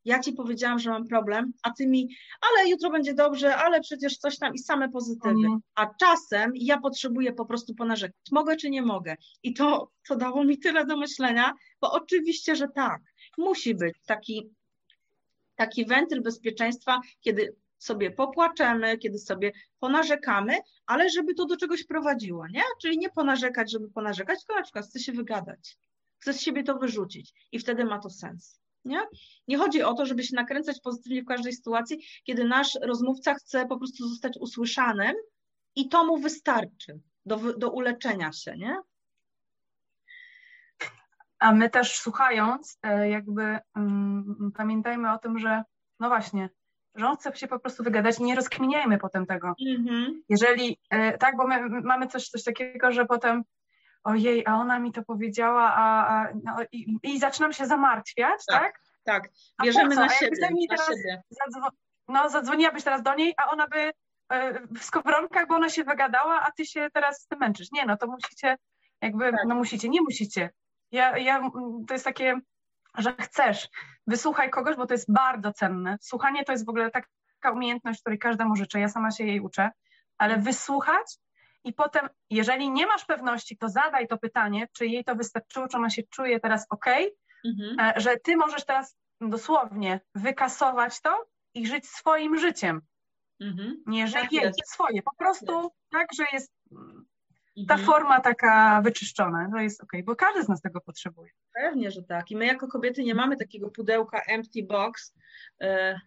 ja 0.04 0.18
ci 0.18 0.32
powiedziałam, 0.32 0.78
że 0.78 0.90
mam 0.90 1.06
problem, 1.06 1.52
a 1.62 1.70
ty 1.70 1.87
mi, 1.87 2.08
ale 2.40 2.68
jutro 2.68 2.90
będzie 2.90 3.14
dobrze, 3.14 3.56
ale 3.56 3.80
przecież 3.80 4.16
coś 4.16 4.38
tam 4.38 4.54
i 4.54 4.58
same 4.58 4.88
pozytywy. 4.88 5.46
Mm. 5.46 5.58
A 5.75 5.87
czasem 6.00 6.52
ja 6.54 6.80
potrzebuję 6.80 7.32
po 7.32 7.46
prostu 7.46 7.75
ponarzekać, 7.75 8.16
mogę 8.32 8.56
czy 8.56 8.70
nie 8.70 8.82
mogę. 8.82 9.16
I 9.42 9.54
to, 9.54 9.90
to 10.08 10.16
dało 10.16 10.44
mi 10.44 10.58
tyle 10.58 10.87
do 10.87 10.96
myślenia, 10.96 11.52
bo 11.80 11.92
oczywiście, 11.92 12.56
że 12.56 12.68
tak. 12.68 13.00
Musi 13.38 13.75
być 13.75 13.94
taki, 14.06 14.50
taki 15.54 15.87
wentyl 15.87 16.23
bezpieczeństwa, 16.23 17.00
kiedy 17.20 17.56
sobie 17.78 18.11
popłaczemy, 18.11 18.99
kiedy 18.99 19.18
sobie 19.18 19.52
ponarzekamy, 19.78 20.58
ale 20.87 21.11
żeby 21.11 21.34
to 21.34 21.46
do 21.46 21.56
czegoś 21.56 21.84
prowadziło, 21.84 22.46
nie? 22.49 22.62
Czyli 22.82 22.99
nie 22.99 23.11
ponarzekać, 23.11 23.73
żeby 23.73 23.90
ponarzekać, 23.90 24.38
tylko 24.38 24.54
na 24.54 24.62
przykład 24.62 24.87
chce 24.87 25.00
się 25.00 25.12
wygadać, 25.12 25.76
chce 26.18 26.32
z 26.32 26.40
siebie 26.40 26.62
to 26.62 26.78
wyrzucić 26.78 27.32
i 27.52 27.58
wtedy 27.58 27.84
ma 27.84 27.99
to 27.99 28.11
sens. 28.11 28.63
Nie? 28.85 29.00
nie 29.49 29.59
chodzi 29.59 29.83
o 29.83 29.95
to, 29.95 30.07
żeby 30.07 30.23
się 30.23 30.37
nakręcać 30.37 30.81
pozytywnie 30.81 31.23
w 31.23 31.26
każdej 31.26 31.53
sytuacji, 31.53 31.99
kiedy 32.25 32.45
nasz 32.45 32.79
rozmówca 32.83 33.35
chce 33.35 33.67
po 33.67 33.79
prostu 33.79 34.09
zostać 34.09 34.37
usłyszanym 34.41 35.14
i 35.76 35.88
to 35.88 36.05
mu 36.05 36.19
wystarczy 36.19 37.00
do, 37.26 37.37
do 37.37 37.71
uleczenia 37.71 38.33
się, 38.33 38.57
nie? 38.57 38.76
A 41.38 41.53
my 41.53 41.71
też 41.71 41.97
słuchając, 41.97 42.79
e, 42.83 43.11
jakby 43.11 43.59
um, 43.76 44.53
pamiętajmy 44.57 45.12
o 45.12 45.19
tym, 45.19 45.38
że 45.38 45.62
no 46.00 46.09
właśnie, 46.09 46.49
że 46.95 47.07
on 47.07 47.17
chce 47.17 47.37
się 47.37 47.49
po 47.49 47.59
prostu 47.59 47.85
wygadać 47.85 48.19
i 48.19 48.23
nie 48.23 48.35
rozkminiajmy 48.35 48.99
potem 48.99 49.26
tego. 49.26 49.49
Mm-hmm. 49.49 50.11
Jeżeli, 50.29 50.79
e, 50.91 51.19
tak, 51.19 51.37
bo 51.37 51.47
my 51.47 51.69
mamy 51.69 52.07
coś, 52.07 52.29
coś 52.29 52.45
takiego, 52.45 52.93
że 52.93 53.07
potem 53.07 53.45
ojej, 54.04 54.46
a 54.46 54.54
ona 54.54 54.78
mi 54.78 54.92
to 54.92 55.02
powiedziała, 55.02 55.75
a, 55.75 56.06
a 56.08 56.28
no, 56.44 56.56
i, 56.73 56.99
i, 57.02 57.18
zaczynam 57.18 57.52
się 57.52 57.66
zamartwiać, 57.66 58.40
tak? 58.46 58.80
Tak, 59.04 59.23
tak. 59.26 59.30
bierzemy 59.62 59.94
na 59.94 60.08
siebie. 60.08 60.37
Teraz 60.70 60.87
siebie. 60.88 61.23
Zadzwo- 61.30 61.70
no, 62.08 62.28
zadzwoniłabyś 62.28 62.84
teraz 62.84 63.02
do 63.02 63.14
niej, 63.14 63.34
a 63.37 63.50
ona 63.50 63.68
by 63.68 63.92
e, 64.28 64.61
w 64.66 64.84
skowronkach, 64.84 65.49
bo 65.49 65.54
ona 65.54 65.68
się 65.68 65.84
wygadała, 65.84 66.43
a 66.43 66.52
ty 66.52 66.67
się 66.67 66.88
teraz 66.93 67.21
z 67.21 67.26
tym 67.26 67.38
męczysz. 67.38 67.73
Nie, 67.73 67.86
no 67.86 67.97
to 67.97 68.06
musicie, 68.06 68.56
jakby, 69.00 69.30
tak. 69.30 69.40
no 69.47 69.54
musicie, 69.54 69.88
nie 69.88 70.02
musicie. 70.02 70.50
Ja, 70.90 71.19
ja, 71.19 71.50
to 71.86 71.95
jest 71.95 72.04
takie, 72.04 72.40
że 72.99 73.14
chcesz, 73.21 73.69
wysłuchaj 74.06 74.50
kogoś, 74.50 74.76
bo 74.76 74.86
to 74.86 74.95
jest 74.95 75.12
bardzo 75.12 75.52
cenne. 75.52 75.99
Słuchanie 76.00 76.45
to 76.45 76.52
jest 76.52 76.67
w 76.67 76.69
ogóle 76.69 76.90
taka 76.90 77.08
umiejętność, 77.52 78.00
której 78.00 78.19
każdemu 78.19 78.56
życzę, 78.56 78.80
ja 78.80 78.88
sama 78.88 79.10
się 79.10 79.25
jej 79.25 79.40
uczę, 79.40 79.71
ale 80.19 80.36
wysłuchać 80.36 81.19
i 81.65 81.73
potem, 81.73 82.09
jeżeli 82.31 82.71
nie 82.71 82.87
masz 82.87 83.05
pewności, 83.05 83.57
to 83.57 83.69
zadaj 83.69 84.09
to 84.09 84.19
pytanie, 84.19 84.69
czy 84.73 84.87
jej 84.87 85.05
to 85.05 85.15
wystarczyło, 85.15 85.69
czy 85.69 85.77
ona 85.77 85.91
się 85.91 86.03
czuje 86.03 86.41
teraz 86.41 86.67
ok, 86.71 86.87
mhm. 87.45 87.81
E, 87.81 88.00
że 88.00 88.17
ty 88.17 88.37
możesz 88.37 88.65
teraz 88.65 88.97
dosłownie 89.21 90.00
wykasować 90.15 91.00
to 91.00 91.27
i 91.55 91.67
żyć 91.67 91.89
swoim 91.89 92.39
życiem. 92.39 92.81
Mhm. 93.41 93.83
Nie, 93.87 94.09
że 94.09 94.15
tak 94.15 94.33
jej, 94.33 94.43
jest. 94.43 94.73
swoje. 94.73 95.03
Po 95.03 95.15
prostu 95.19 95.63
jest. 95.63 95.75
tak, 95.91 96.07
że 96.17 96.25
jest 96.33 96.53
ta 97.69 97.75
mhm. 97.75 97.87
forma 97.87 98.21
taka 98.21 98.83
wyczyszczona, 98.83 99.49
to 99.53 99.59
jest 99.59 99.83
ok, 99.83 99.93
bo 100.05 100.17
każdy 100.17 100.43
z 100.43 100.49
nas 100.49 100.61
tego 100.61 100.81
potrzebuje. 100.81 101.31
Pewnie, 101.55 101.91
że 101.91 102.03
tak. 102.03 102.31
I 102.31 102.37
my 102.37 102.47
jako 102.47 102.69
kobiety 102.69 103.05
nie 103.05 103.15
mamy 103.15 103.37
takiego 103.37 103.71
pudełka 103.71 104.21
empty 104.29 104.63
box, 104.63 105.15
e, 105.61 106.00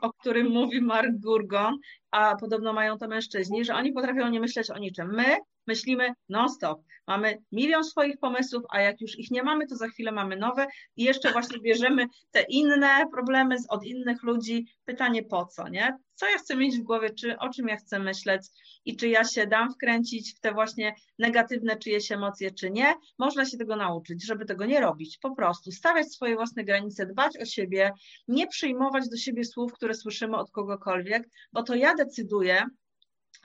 o 0.00 0.12
którym 0.12 0.48
mówi 0.48 0.80
Mark 0.80 1.10
Gurgon, 1.12 1.78
a 2.10 2.36
podobno 2.36 2.72
mają 2.72 2.98
to 2.98 3.08
mężczyźni, 3.08 3.64
że 3.64 3.74
oni 3.74 3.92
potrafią 3.92 4.28
nie 4.28 4.40
myśleć 4.40 4.70
o 4.70 4.78
niczym. 4.78 5.14
My 5.14 5.36
myślimy 5.66 6.12
non-stop. 6.28 6.82
Mamy 7.06 7.38
milion 7.52 7.84
swoich 7.84 8.18
pomysłów, 8.18 8.62
a 8.70 8.80
jak 8.80 9.00
już 9.00 9.18
ich 9.18 9.30
nie 9.30 9.42
mamy, 9.42 9.66
to 9.66 9.76
za 9.76 9.88
chwilę 9.88 10.12
mamy 10.12 10.36
nowe 10.36 10.66
i 10.96 11.04
jeszcze 11.04 11.32
właśnie 11.32 11.60
bierzemy 11.60 12.06
te 12.30 12.42
inne 12.42 13.06
problemy 13.12 13.56
od 13.68 13.84
innych 13.84 14.22
ludzi. 14.22 14.66
Pytanie 14.84 15.22
po 15.22 15.46
co, 15.46 15.68
nie? 15.68 15.98
Co 16.14 16.28
ja 16.28 16.38
chcę 16.38 16.56
mieć 16.56 16.78
w 16.78 16.82
głowie, 16.82 17.10
czy 17.10 17.38
o 17.38 17.48
czym 17.48 17.68
ja 17.68 17.76
chcę 17.76 17.98
myśleć 17.98 18.42
i 18.84 18.96
czy 18.96 19.08
ja 19.08 19.24
się 19.24 19.46
dam 19.46 19.72
wkręcić 19.74 20.34
w 20.36 20.40
te 20.40 20.52
właśnie 20.52 20.94
negatywne 21.18 21.76
czyjeś 21.76 22.12
emocje, 22.12 22.50
czy 22.50 22.70
nie. 22.70 22.94
Można 23.18 23.44
się 23.44 23.58
tego 23.58 23.76
nauczyć, 23.76 24.26
żeby 24.26 24.44
tego 24.44 24.66
nie 24.66 24.80
robić. 24.80 25.18
Po 25.18 25.34
prostu 25.34 25.72
stawiać 25.72 26.12
swoje 26.12 26.34
własne 26.34 26.64
granice, 26.64 27.06
dbać 27.06 27.38
o 27.38 27.44
siebie, 27.44 27.92
nie 28.28 28.46
przyjmować 28.46 29.08
do 29.08 29.16
siebie 29.16 29.44
słów, 29.44 29.72
które 29.72 29.94
słyszymy 29.94 30.36
od 30.36 30.50
kogokolwiek, 30.50 31.28
bo 31.52 31.62
to 31.62 31.74
ja 31.74 31.94
decyduję, 31.94 32.64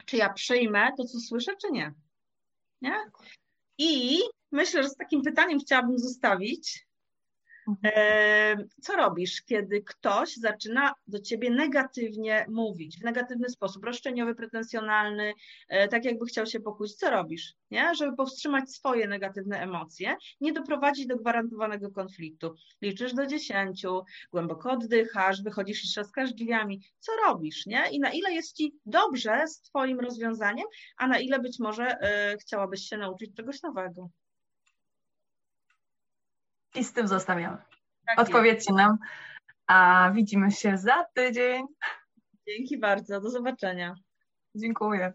czy 0.05 0.17
ja 0.17 0.33
przyjmę 0.33 0.89
to, 0.97 1.03
co 1.03 1.19
słyszę, 1.19 1.51
czy 1.61 1.71
nie. 1.71 1.93
Nie? 2.81 2.93
I 3.77 4.19
myślę, 4.51 4.83
że 4.83 4.89
z 4.89 4.95
takim 4.95 5.21
pytaniem 5.21 5.59
chciałabym 5.59 5.99
zostawić. 5.99 6.87
Mhm. 7.67 8.67
Co 8.81 8.95
robisz, 8.95 9.41
kiedy 9.41 9.81
ktoś 9.81 10.35
zaczyna 10.35 10.93
do 11.07 11.19
ciebie 11.19 11.49
negatywnie 11.49 12.45
mówić, 12.49 12.99
w 12.99 13.03
negatywny 13.03 13.49
sposób, 13.49 13.83
roszczeniowy, 13.83 14.35
pretensjonalny, 14.35 15.33
e, 15.69 15.87
tak 15.87 16.05
jakby 16.05 16.25
chciał 16.25 16.45
się 16.45 16.59
pokłócić? 16.59 16.97
Co 16.97 17.09
robisz? 17.09 17.53
Nie? 17.71 17.95
Żeby 17.95 18.15
powstrzymać 18.15 18.71
swoje 18.71 19.07
negatywne 19.07 19.59
emocje, 19.59 20.15
nie 20.41 20.53
doprowadzić 20.53 21.07
do 21.07 21.17
gwarantowanego 21.17 21.91
konfliktu. 21.91 22.55
Liczysz 22.81 23.13
do 23.13 23.25
dziesięciu, 23.27 24.01
głęboko 24.31 24.71
oddychasz, 24.71 25.43
wychodzisz 25.43 25.85
i 25.85 25.87
trzaskasz 25.87 26.33
drzwiami. 26.33 26.81
Co 26.99 27.11
robisz? 27.27 27.65
Nie? 27.65 27.83
I 27.91 27.99
na 27.99 28.11
ile 28.11 28.33
jest 28.33 28.55
ci 28.55 28.75
dobrze 28.85 29.47
z 29.47 29.61
twoim 29.61 29.99
rozwiązaniem, 29.99 30.65
a 30.97 31.07
na 31.07 31.19
ile 31.19 31.39
być 31.39 31.59
może 31.59 31.97
y, 32.33 32.37
chciałabyś 32.37 32.81
się 32.81 32.97
nauczyć 32.97 33.35
czegoś 33.35 33.61
nowego? 33.61 34.09
I 36.75 36.83
z 36.83 36.93
tym 36.93 37.07
zostawiamy. 37.07 37.57
Tak 38.07 38.19
Odpowiedzcie 38.19 38.73
nam, 38.73 38.97
a 39.67 40.11
widzimy 40.13 40.51
się 40.51 40.77
za 40.77 41.05
tydzień. 41.13 41.65
Dzięki 42.47 42.77
bardzo, 42.77 43.21
do 43.21 43.29
zobaczenia. 43.29 43.95
Dziękuję. 44.55 45.13